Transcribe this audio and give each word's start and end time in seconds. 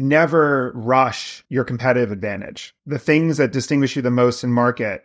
never 0.00 0.72
rush 0.74 1.44
your 1.48 1.64
competitive 1.64 2.10
advantage. 2.10 2.74
The 2.86 2.98
things 2.98 3.36
that 3.36 3.52
distinguish 3.52 3.96
you 3.96 4.02
the 4.02 4.10
most 4.10 4.42
in 4.42 4.52
market, 4.52 5.04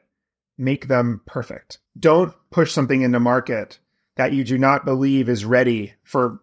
make 0.57 0.87
them 0.87 1.21
perfect. 1.25 1.79
Don't 1.99 2.33
push 2.49 2.71
something 2.71 3.01
into 3.01 3.19
market 3.19 3.79
that 4.15 4.33
you 4.33 4.43
do 4.43 4.57
not 4.57 4.85
believe 4.85 5.27
is 5.27 5.43
ready 5.43 5.93
for 6.03 6.39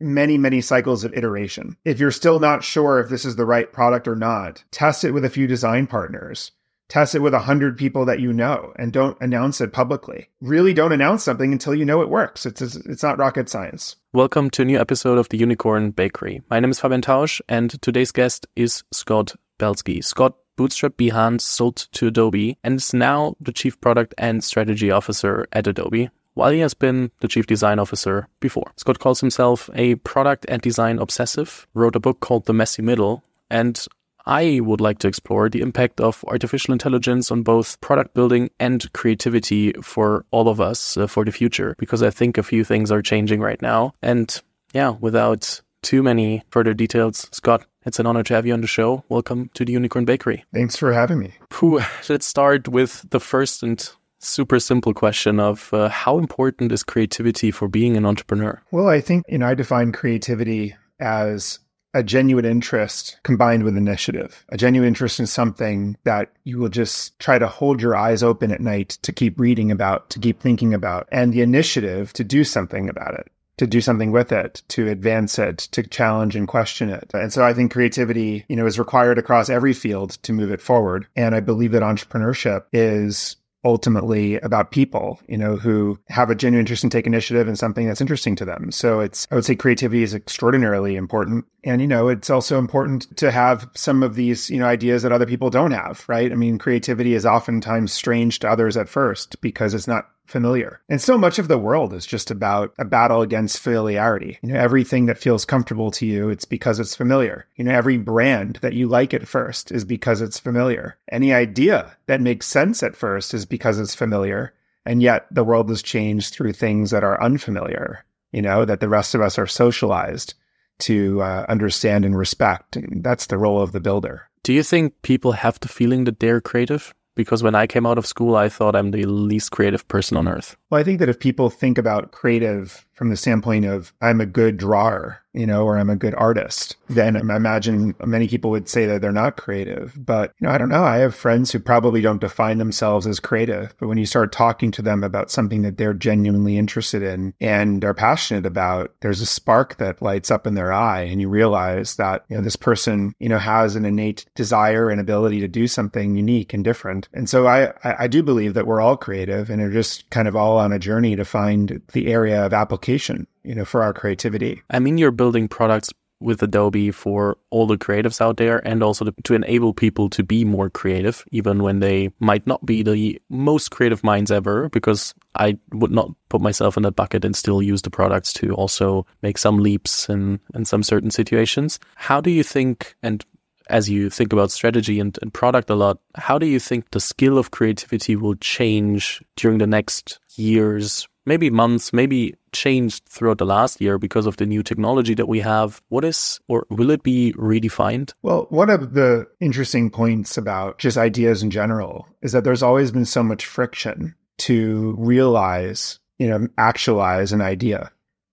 many, 0.00 0.36
many 0.36 0.60
cycles 0.60 1.04
of 1.04 1.14
iteration. 1.14 1.76
If 1.84 1.98
you're 1.98 2.10
still 2.10 2.38
not 2.38 2.62
sure 2.62 3.00
if 3.00 3.08
this 3.08 3.24
is 3.24 3.36
the 3.36 3.46
right 3.46 3.72
product 3.72 4.06
or 4.06 4.16
not, 4.16 4.62
test 4.70 5.04
it 5.04 5.12
with 5.12 5.24
a 5.24 5.30
few 5.30 5.46
design 5.46 5.86
partners. 5.86 6.52
Test 6.88 7.14
it 7.14 7.20
with 7.20 7.34
a 7.34 7.40
hundred 7.40 7.78
people 7.78 8.04
that 8.04 8.20
you 8.20 8.32
know 8.32 8.72
and 8.76 8.92
don't 8.92 9.16
announce 9.20 9.60
it 9.60 9.72
publicly. 9.72 10.28
Really 10.40 10.74
don't 10.74 10.92
announce 10.92 11.24
something 11.24 11.50
until 11.50 11.74
you 11.74 11.84
know 11.84 12.02
it 12.02 12.10
works. 12.10 12.44
It's, 12.44 12.60
it's 12.60 13.02
not 13.02 13.18
rocket 13.18 13.48
science. 13.48 13.96
Welcome 14.12 14.50
to 14.50 14.62
a 14.62 14.64
new 14.66 14.78
episode 14.78 15.18
of 15.18 15.28
the 15.30 15.38
Unicorn 15.38 15.92
Bakery. 15.92 16.42
My 16.50 16.60
name 16.60 16.70
is 16.70 16.78
Fabian 16.78 17.00
Tausch 17.00 17.40
and 17.48 17.80
today's 17.80 18.12
guest 18.12 18.46
is 18.54 18.84
Scott 18.92 19.34
Belsky. 19.58 20.02
Scott 20.02 20.36
bootstrapped 20.58 20.96
Behance, 20.96 21.40
sold 21.40 21.76
to 21.92 22.06
Adobe, 22.06 22.58
and 22.62 22.76
is 22.76 22.94
now 22.94 23.34
the 23.40 23.52
chief 23.52 23.80
product 23.80 24.14
and 24.18 24.44
strategy 24.44 24.90
officer 24.90 25.48
at 25.52 25.66
Adobe 25.66 26.10
while 26.34 26.50
he 26.50 26.58
has 26.60 26.74
been 26.74 27.10
the 27.20 27.28
chief 27.28 27.46
design 27.46 27.78
officer 27.78 28.28
before. 28.40 28.72
Scott 28.76 28.98
calls 28.98 29.20
himself 29.20 29.70
a 29.74 29.94
product 29.96 30.44
and 30.48 30.60
design 30.60 30.98
obsessive, 30.98 31.66
wrote 31.74 31.96
a 31.96 32.00
book 32.00 32.20
called 32.20 32.44
The 32.44 32.52
Messy 32.52 32.82
Middle, 32.82 33.24
and 33.50 33.86
I 34.26 34.60
would 34.60 34.80
like 34.80 34.98
to 35.00 35.08
explore 35.08 35.48
the 35.48 35.60
impact 35.60 36.00
of 36.00 36.24
artificial 36.28 36.72
intelligence 36.72 37.30
on 37.30 37.42
both 37.42 37.80
product 37.80 38.14
building 38.14 38.50
and 38.58 38.90
creativity 38.94 39.72
for 39.82 40.24
all 40.30 40.48
of 40.48 40.60
us 40.60 40.96
uh, 40.96 41.06
for 41.06 41.24
the 41.24 41.32
future, 41.32 41.74
because 41.78 42.02
I 42.02 42.10
think 42.10 42.38
a 42.38 42.42
few 42.42 42.64
things 42.64 42.90
are 42.90 43.02
changing 43.02 43.40
right 43.40 43.60
now. 43.60 43.92
And 44.02 44.40
yeah, 44.72 44.90
without 45.00 45.60
too 45.82 46.02
many 46.02 46.42
further 46.50 46.72
details, 46.72 47.28
Scott, 47.32 47.66
it's 47.84 47.98
an 47.98 48.06
honor 48.06 48.22
to 48.22 48.34
have 48.34 48.46
you 48.46 48.54
on 48.54 48.62
the 48.62 48.66
show. 48.66 49.04
Welcome 49.10 49.50
to 49.54 49.64
the 49.64 49.72
Unicorn 49.72 50.06
Bakery. 50.06 50.44
Thanks 50.54 50.76
for 50.76 50.92
having 50.92 51.18
me. 51.18 51.34
Whew, 51.58 51.82
let's 52.08 52.26
start 52.26 52.66
with 52.66 53.04
the 53.10 53.20
first 53.20 53.62
and 53.62 53.86
super 54.20 54.58
simple 54.58 54.94
question 54.94 55.38
of 55.38 55.72
uh, 55.74 55.90
how 55.90 56.18
important 56.18 56.72
is 56.72 56.82
creativity 56.82 57.50
for 57.50 57.68
being 57.68 57.94
an 57.96 58.06
entrepreneur? 58.06 58.62
Well, 58.70 58.88
I 58.88 59.02
think 59.02 59.24
you 59.28 59.36
know 59.36 59.48
I 59.48 59.54
define 59.54 59.92
creativity 59.92 60.74
as 60.98 61.58
a 61.94 62.02
genuine 62.02 62.44
interest 62.44 63.18
combined 63.22 63.62
with 63.62 63.76
initiative, 63.76 64.44
a 64.50 64.56
genuine 64.56 64.88
interest 64.88 65.20
in 65.20 65.26
something 65.26 65.96
that 66.04 66.32
you 66.42 66.58
will 66.58 66.68
just 66.68 67.18
try 67.20 67.38
to 67.38 67.46
hold 67.46 67.80
your 67.80 67.96
eyes 67.96 68.22
open 68.22 68.50
at 68.50 68.60
night 68.60 68.98
to 69.02 69.12
keep 69.12 69.38
reading 69.38 69.70
about, 69.70 70.10
to 70.10 70.18
keep 70.18 70.40
thinking 70.40 70.74
about, 70.74 71.08
and 71.12 71.32
the 71.32 71.40
initiative 71.40 72.12
to 72.12 72.24
do 72.24 72.42
something 72.44 72.88
about 72.88 73.14
it, 73.14 73.30
to 73.56 73.66
do 73.66 73.80
something 73.80 74.10
with 74.10 74.32
it, 74.32 74.62
to 74.68 74.88
advance 74.88 75.38
it, 75.38 75.58
to 75.58 75.82
challenge 75.84 76.34
and 76.34 76.48
question 76.48 76.90
it. 76.90 77.10
And 77.14 77.32
so 77.32 77.44
I 77.44 77.54
think 77.54 77.72
creativity, 77.72 78.44
you 78.48 78.56
know, 78.56 78.66
is 78.66 78.78
required 78.78 79.16
across 79.16 79.48
every 79.48 79.72
field 79.72 80.10
to 80.24 80.32
move 80.32 80.50
it 80.50 80.60
forward. 80.60 81.06
And 81.14 81.34
I 81.34 81.40
believe 81.40 81.72
that 81.72 81.82
entrepreneurship 81.82 82.64
is 82.72 83.36
ultimately 83.64 84.36
about 84.40 84.70
people, 84.70 85.20
you 85.26 85.38
know, 85.38 85.56
who 85.56 85.98
have 86.08 86.30
a 86.30 86.34
genuine 86.34 86.60
interest 86.60 86.82
and 86.82 86.92
take 86.92 87.06
initiative 87.06 87.48
in 87.48 87.56
something 87.56 87.86
that's 87.86 88.00
interesting 88.00 88.36
to 88.36 88.44
them. 88.44 88.70
So 88.70 89.00
it's, 89.00 89.26
I 89.30 89.34
would 89.34 89.44
say 89.44 89.56
creativity 89.56 90.02
is 90.02 90.14
extraordinarily 90.14 90.96
important. 90.96 91.44
And, 91.64 91.80
you 91.80 91.88
know, 91.88 92.08
it's 92.08 92.30
also 92.30 92.58
important 92.58 93.16
to 93.16 93.30
have 93.30 93.68
some 93.74 94.02
of 94.02 94.16
these, 94.16 94.50
you 94.50 94.58
know, 94.58 94.66
ideas 94.66 95.02
that 95.02 95.12
other 95.12 95.26
people 95.26 95.50
don't 95.50 95.70
have, 95.70 96.04
right? 96.08 96.30
I 96.30 96.34
mean, 96.34 96.58
creativity 96.58 97.14
is 97.14 97.24
oftentimes 97.24 97.92
strange 97.92 98.38
to 98.40 98.48
others 98.48 98.76
at 98.76 98.88
first 98.88 99.40
because 99.40 99.72
it's 99.72 99.88
not 99.88 100.10
familiar. 100.26 100.80
And 100.88 101.00
so 101.00 101.18
much 101.18 101.38
of 101.38 101.48
the 101.48 101.58
world 101.58 101.92
is 101.92 102.06
just 102.06 102.30
about 102.30 102.72
a 102.78 102.84
battle 102.84 103.22
against 103.22 103.58
familiarity. 103.58 104.38
You 104.42 104.52
know, 104.52 104.58
everything 104.58 105.06
that 105.06 105.18
feels 105.18 105.44
comfortable 105.44 105.90
to 105.92 106.06
you, 106.06 106.28
it's 106.28 106.44
because 106.44 106.80
it's 106.80 106.96
familiar. 106.96 107.46
You 107.56 107.64
know, 107.64 107.72
every 107.72 107.98
brand 107.98 108.58
that 108.62 108.72
you 108.72 108.88
like 108.88 109.14
at 109.14 109.28
first 109.28 109.70
is 109.70 109.84
because 109.84 110.20
it's 110.20 110.38
familiar. 110.38 110.96
Any 111.10 111.32
idea 111.32 111.96
that 112.06 112.20
makes 112.20 112.46
sense 112.46 112.82
at 112.82 112.96
first 112.96 113.34
is 113.34 113.44
because 113.46 113.78
it's 113.78 113.94
familiar. 113.94 114.54
And 114.86 115.02
yet 115.02 115.26
the 115.30 115.44
world 115.44 115.68
has 115.68 115.82
changed 115.82 116.34
through 116.34 116.52
things 116.52 116.90
that 116.90 117.04
are 117.04 117.22
unfamiliar, 117.22 118.04
you 118.32 118.42
know, 118.42 118.64
that 118.64 118.80
the 118.80 118.88
rest 118.88 119.14
of 119.14 119.20
us 119.20 119.38
are 119.38 119.46
socialized 119.46 120.34
to 120.80 121.22
uh, 121.22 121.46
understand 121.48 122.04
and 122.04 122.16
respect. 122.16 122.76
And 122.76 123.02
that's 123.02 123.26
the 123.26 123.38
role 123.38 123.62
of 123.62 123.72
the 123.72 123.80
builder. 123.80 124.28
Do 124.42 124.52
you 124.52 124.62
think 124.62 125.00
people 125.02 125.32
have 125.32 125.58
the 125.60 125.68
feeling 125.68 126.04
that 126.04 126.20
they're 126.20 126.40
creative? 126.40 126.94
Because 127.14 127.42
when 127.42 127.54
I 127.54 127.66
came 127.66 127.86
out 127.86 127.98
of 127.98 128.06
school, 128.06 128.36
I 128.36 128.48
thought 128.48 128.74
I'm 128.76 128.90
the 128.90 129.04
least 129.04 129.50
creative 129.50 129.86
person 129.88 130.16
on 130.16 130.28
earth. 130.28 130.56
Well, 130.70 130.80
I 130.80 130.84
think 130.84 130.98
that 130.98 131.08
if 131.08 131.18
people 131.18 131.50
think 131.50 131.78
about 131.78 132.12
creative 132.12 132.86
from 132.94 133.10
the 133.10 133.16
standpoint 133.16 133.64
of 133.64 133.92
I'm 134.00 134.20
a 134.20 134.26
good 134.26 134.56
drawer, 134.56 135.20
you 135.32 135.46
know, 135.46 135.64
or 135.64 135.76
I'm 135.76 135.90
a 135.90 135.96
good 135.96 136.14
artist, 136.14 136.76
then 136.88 137.16
I 137.16 137.36
imagine 137.36 137.94
many 138.04 138.28
people 138.28 138.50
would 138.52 138.68
say 138.68 138.86
that 138.86 139.02
they're 139.02 139.10
not 139.10 139.36
creative. 139.36 139.92
But, 139.96 140.32
you 140.40 140.46
know, 140.46 140.52
I 140.52 140.58
don't 140.58 140.68
know. 140.68 140.84
I 140.84 140.98
have 140.98 141.14
friends 141.14 141.50
who 141.50 141.58
probably 141.58 142.00
don't 142.00 142.20
define 142.20 142.58
themselves 142.58 143.06
as 143.06 143.18
creative, 143.18 143.74
but 143.78 143.88
when 143.88 143.98
you 143.98 144.06
start 144.06 144.30
talking 144.30 144.70
to 144.70 144.82
them 144.82 145.02
about 145.02 145.32
something 145.32 145.62
that 145.62 145.76
they're 145.76 145.92
genuinely 145.92 146.56
interested 146.56 147.02
in 147.02 147.34
and 147.40 147.84
are 147.84 147.94
passionate 147.94 148.46
about, 148.46 148.94
there's 149.00 149.20
a 149.20 149.26
spark 149.26 149.76
that 149.78 150.00
lights 150.00 150.30
up 150.30 150.46
in 150.46 150.54
their 150.54 150.72
eye 150.72 151.02
and 151.02 151.20
you 151.20 151.28
realize 151.28 151.96
that, 151.96 152.24
you 152.28 152.36
know, 152.36 152.42
this 152.42 152.56
person, 152.56 153.12
you 153.18 153.28
know, 153.28 153.38
has 153.38 153.74
an 153.74 153.84
innate 153.84 154.24
desire 154.36 154.88
and 154.88 155.00
ability 155.00 155.40
to 155.40 155.48
do 155.48 155.66
something 155.66 156.14
unique 156.14 156.54
and 156.54 156.62
different. 156.62 157.08
And 157.12 157.28
so 157.28 157.48
I, 157.48 157.72
I 157.82 158.06
do 158.06 158.22
believe 158.22 158.54
that 158.54 158.68
we're 158.68 158.80
all 158.80 158.96
creative 158.96 159.50
and 159.50 159.60
are 159.60 159.70
just 159.72 160.08
kind 160.10 160.28
of 160.28 160.36
all 160.36 160.58
on 160.58 160.72
a 160.72 160.78
journey 160.78 161.16
to 161.16 161.24
find 161.24 161.82
the 161.92 162.06
area 162.06 162.46
of 162.46 162.52
application, 162.52 162.83
you 162.88 163.54
know, 163.54 163.64
for 163.64 163.82
our 163.82 163.92
creativity. 163.92 164.62
I 164.70 164.78
mean, 164.78 164.98
you're 164.98 165.10
building 165.10 165.48
products 165.48 165.90
with 166.20 166.42
Adobe 166.42 166.90
for 166.90 167.36
all 167.50 167.66
the 167.66 167.76
creatives 167.76 168.20
out 168.20 168.38
there 168.38 168.66
and 168.66 168.82
also 168.82 169.04
to, 169.04 169.14
to, 169.24 169.34
enable 169.34 169.74
people 169.74 170.08
to 170.10 170.22
be 170.22 170.44
more 170.44 170.70
creative, 170.70 171.24
even 171.32 171.62
when 171.62 171.80
they 171.80 172.10
might 172.18 172.46
not 172.46 172.64
be 172.64 172.82
the 172.82 173.20
most 173.28 173.70
creative 173.70 174.02
minds 174.02 174.30
ever, 174.30 174.68
because 174.70 175.14
I 175.34 175.58
would 175.72 175.90
not 175.90 176.10
put 176.28 176.40
myself 176.40 176.76
in 176.76 176.82
that 176.84 176.96
bucket 176.96 177.24
and 177.24 177.36
still 177.36 177.62
use 177.62 177.82
the 177.82 177.90
products 177.90 178.32
to 178.34 178.54
also 178.54 179.06
make 179.22 179.38
some 179.38 179.58
leaps 179.58 180.08
in, 180.08 180.40
in 180.54 180.64
some 180.64 180.82
certain 180.82 181.10
situations. 181.10 181.78
How 181.96 182.20
do 182.20 182.30
you 182.30 182.42
think, 182.42 182.94
and 183.02 183.24
as 183.68 183.90
you 183.90 184.08
think 184.08 184.32
about 184.32 184.50
strategy 184.50 185.00
and, 185.00 185.18
and 185.20 185.32
product 185.32 185.68
a 185.68 185.74
lot, 185.74 185.98
how 186.14 186.38
do 186.38 186.46
you 186.46 186.60
think 186.60 186.90
the 186.90 187.00
skill 187.00 187.38
of 187.38 187.50
creativity 187.50 188.16
will 188.16 188.36
change 188.36 189.22
during 189.36 189.58
the 189.58 189.66
next 189.66 190.20
years, 190.36 191.06
maybe 191.26 191.50
months, 191.50 191.92
maybe 191.92 192.34
changed 192.52 193.04
throughout 193.06 193.38
the 193.38 193.46
last 193.46 193.80
year 193.80 193.98
because 193.98 194.26
of 194.26 194.36
the 194.36 194.46
new 194.46 194.62
technology 194.62 195.14
that 195.14 195.28
we 195.28 195.40
have? 195.40 195.82
What 195.88 196.04
is, 196.04 196.40
or 196.48 196.66
will 196.70 196.90
it 196.90 197.02
be 197.02 197.32
redefined? 197.36 198.12
Well, 198.22 198.46
one 198.50 198.70
of 198.70 198.94
the 198.94 199.26
interesting 199.40 199.90
points 199.90 200.36
about 200.36 200.78
just 200.78 200.96
ideas 200.96 201.42
in 201.42 201.50
general 201.50 202.06
is 202.22 202.32
that 202.32 202.44
there's 202.44 202.62
always 202.62 202.90
been 202.90 203.04
so 203.04 203.22
much 203.22 203.46
friction 203.46 204.14
to 204.38 204.94
realize, 204.98 205.98
you 206.18 206.28
know, 206.28 206.48
actualize 206.58 207.32
an 207.32 207.40
idea 207.40 207.90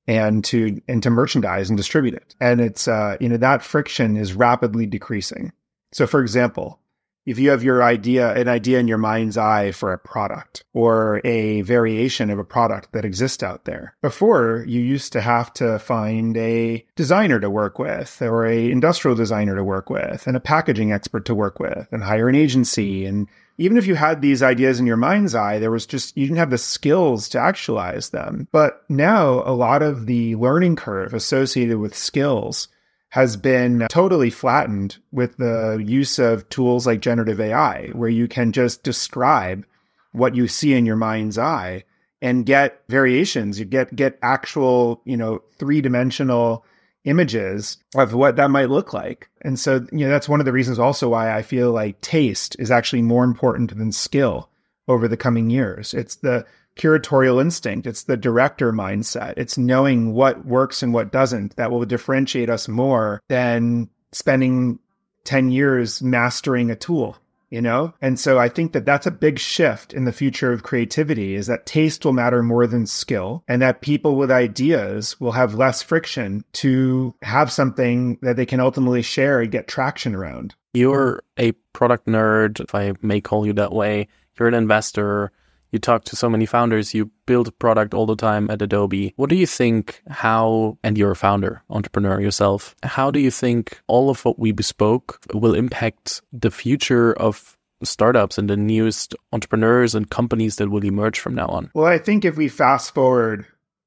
and 0.08 0.44
to 0.46 0.82
and 0.88 1.04
to 1.04 1.10
merchandise 1.10 1.70
and 1.70 1.78
distribute 1.78 2.16
it. 2.16 2.36
And 2.40 2.60
it's 2.60 2.88
uh, 2.88 3.18
you 3.20 3.30
know 3.30 3.38
that 3.38 3.64
friction 3.64 4.18
is 4.18 4.34
rapidly 4.34 4.86
decreasing. 4.86 5.54
So, 5.94 6.08
for 6.08 6.22
example, 6.22 6.80
if 7.26 7.38
you 7.40 7.50
have 7.52 7.64
your 7.64 7.84
idea, 7.84 8.34
an 8.34 8.48
idea 8.48 8.80
in 8.80 8.88
your 8.88 8.98
mind's 8.98 9.38
eye 9.38 9.72
for 9.72 9.94
a 9.94 9.98
product 9.98 10.64
or 10.74 11.22
a 11.24 11.62
variation 11.62 12.30
of 12.30 12.40
a 12.40 12.44
product 12.44 12.92
that 12.94 13.06
exists 13.06 13.44
out 13.44 13.66
there. 13.66 13.96
Before, 14.02 14.66
you 14.68 14.82
used 14.82 15.14
to 15.14 15.22
have 15.22 15.54
to 15.54 15.80
find 15.80 16.36
a 16.38 16.86
designer 16.96 17.40
to 17.40 17.50
work 17.50 17.80
with 17.80 18.22
or 18.22 18.46
a 18.46 18.72
industrial 18.72 19.16
designer 19.16 19.56
to 19.56 19.64
work 19.64 19.90
with 19.90 20.26
and 20.28 20.36
a 20.36 20.42
packaging 20.42 20.92
expert 20.92 21.26
to 21.26 21.36
work 21.36 21.60
with 21.60 21.88
and 21.92 22.04
hire 22.04 22.30
an 22.30 22.36
agency 22.36 23.06
and 23.06 23.28
even 23.58 23.78
if 23.78 23.86
you 23.86 23.94
had 23.94 24.22
these 24.22 24.42
ideas 24.42 24.80
in 24.80 24.88
your 24.88 24.98
mind's 24.98 25.36
eye, 25.36 25.60
there 25.60 25.70
was 25.70 25.86
just, 25.86 26.18
you 26.18 26.26
didn't 26.26 26.40
have 26.40 26.50
the 26.50 26.58
skills 26.58 27.30
to 27.30 27.40
actualize 27.40 28.10
them. 28.10 28.48
But 28.52 28.84
now 28.90 29.44
a 29.46 29.54
lot 29.54 29.84
of 29.84 30.08
the 30.08 30.36
learning 30.36 30.78
curve 30.78 31.14
associated 31.14 31.78
with 31.78 31.96
skills 31.96 32.70
has 33.12 33.36
been 33.36 33.86
totally 33.90 34.30
flattened 34.30 34.98
with 35.12 35.36
the 35.38 35.84
use 35.86 36.18
of 36.18 36.48
tools 36.50 36.88
like 36.88 37.02
generative 37.02 37.42
AI, 37.42 37.88
where 37.90 38.10
you 38.10 38.28
can 38.28 38.54
just 38.54 38.84
describe 38.84 39.66
what 40.14 40.34
you 40.34 40.48
see 40.48 40.74
in 40.74 40.86
your 40.86 40.96
mind's 40.96 41.38
eye 41.38 41.84
and 42.22 42.46
get 42.46 42.82
variations. 42.88 43.60
You 43.60 43.66
get, 43.66 43.94
get 43.96 44.18
actual, 44.22 45.02
you 45.04 45.18
know, 45.18 45.42
three 45.58 45.82
dimensional 45.82 46.66
images 47.04 47.78
of 47.96 48.14
what 48.14 48.38
that 48.38 48.50
might 48.50 48.70
look 48.70 48.94
like. 48.94 49.30
And 49.42 49.60
so, 49.60 49.86
you 49.92 50.06
know, 50.06 50.10
that's 50.10 50.30
one 50.30 50.40
of 50.40 50.46
the 50.46 50.54
reasons 50.54 50.80
also 50.80 51.10
why 51.10 51.36
I 51.36 51.42
feel 51.42 51.72
like 51.72 52.00
taste 52.00 52.56
is 52.60 52.72
actually 52.72 53.02
more 53.02 53.26
important 53.26 53.78
than 53.78 53.92
skill 53.92 54.50
over 54.88 55.10
the 55.10 55.18
coming 55.18 55.50
years. 55.50 55.94
It's 55.94 56.16
the 56.16 56.46
curatorial 56.78 57.42
instinct, 57.42 57.88
it's 57.88 58.04
the 58.04 58.18
director 58.18 58.72
mindset, 58.72 59.34
it's 59.38 59.58
knowing 59.58 60.14
what 60.14 60.46
works 60.46 60.84
and 60.84 60.94
what 60.94 61.12
doesn't 61.12 61.56
that 61.56 61.72
will 61.72 61.86
differentiate 61.86 62.50
us 62.50 62.68
more 62.68 63.22
than 63.28 63.90
spending 64.12 64.80
10 65.24 65.52
years 65.52 66.02
mastering 66.02 66.72
a 66.72 66.76
tool 66.76 67.18
you 67.52 67.62
know? 67.62 67.94
And 68.02 68.20
so 68.20 68.40
I 68.40 68.50
think 68.50 68.72
that 68.72 68.86
that's 68.86 69.06
a 69.06 69.12
big 69.12 69.38
shift 69.38 69.94
in 69.94 70.06
the 70.06 70.12
future 70.12 70.52
of 70.52 70.64
creativity 70.64 71.36
is 71.36 71.48
that 71.48 71.66
taste 71.68 72.04
will 72.04 72.14
matter 72.14 72.42
more 72.42 72.66
than 72.66 72.88
skill 72.88 73.44
and 73.48 73.62
that 73.62 73.82
people 73.82 74.16
with 74.16 74.32
ideas 74.32 75.20
will 75.20 75.34
have 75.34 75.54
less 75.54 75.84
friction 75.84 76.44
to 76.54 77.14
have 77.22 77.52
something 77.52 78.18
that 78.22 78.38
they 78.38 78.46
can 78.46 78.62
ultimately 78.62 79.02
share 79.02 79.42
and 79.42 79.52
get 79.52 79.68
traction 79.68 80.16
around. 80.16 80.56
You're 80.74 81.22
a 81.38 81.52
product 81.74 82.08
nerd, 82.08 82.62
if 82.62 82.74
I 82.74 82.94
may 83.02 83.20
call 83.20 83.46
you 83.46 83.54
that 83.54 83.74
way. 83.74 84.08
You're 84.40 84.48
an 84.48 84.54
investor 84.54 85.32
you 85.72 85.80
talk 85.80 86.04
to 86.06 86.16
so 86.16 86.30
many 86.30 86.46
founders, 86.46 86.94
you 86.94 87.12
build 87.26 87.58
product 87.60 87.94
all 87.94 88.06
the 88.06 88.16
time 88.16 88.50
at 88.50 88.62
Adobe. 88.62 89.14
What 89.16 89.30
do 89.30 89.36
you 89.36 89.48
think 89.48 90.02
how, 90.10 90.78
and 90.84 90.98
you're 90.98 91.12
a 91.12 91.16
founder, 91.16 91.64
entrepreneur 91.70 92.20
yourself, 92.20 92.76
how 92.84 93.12
do 93.12 93.20
you 93.20 93.32
think 93.32 93.82
all 93.88 94.10
of 94.10 94.24
what 94.26 94.38
we 94.38 94.52
bespoke 94.52 95.20
will 95.34 95.56
impact 95.56 96.22
the 96.34 96.52
future 96.52 97.14
of 97.14 97.58
startups 97.84 98.38
and 98.38 98.50
the 98.50 98.58
newest 98.58 99.16
entrepreneurs 99.34 99.96
and 99.96 100.10
companies 100.10 100.58
that 100.58 100.70
will 100.70 100.86
emerge 100.86 101.20
from 101.20 101.36
now 101.36 101.48
on? 101.48 101.72
Well, 101.74 101.86
I 101.86 101.98
think 101.98 102.26
if 102.26 102.38
we 102.38 102.48
fast 102.48 102.94
forward 102.94 103.46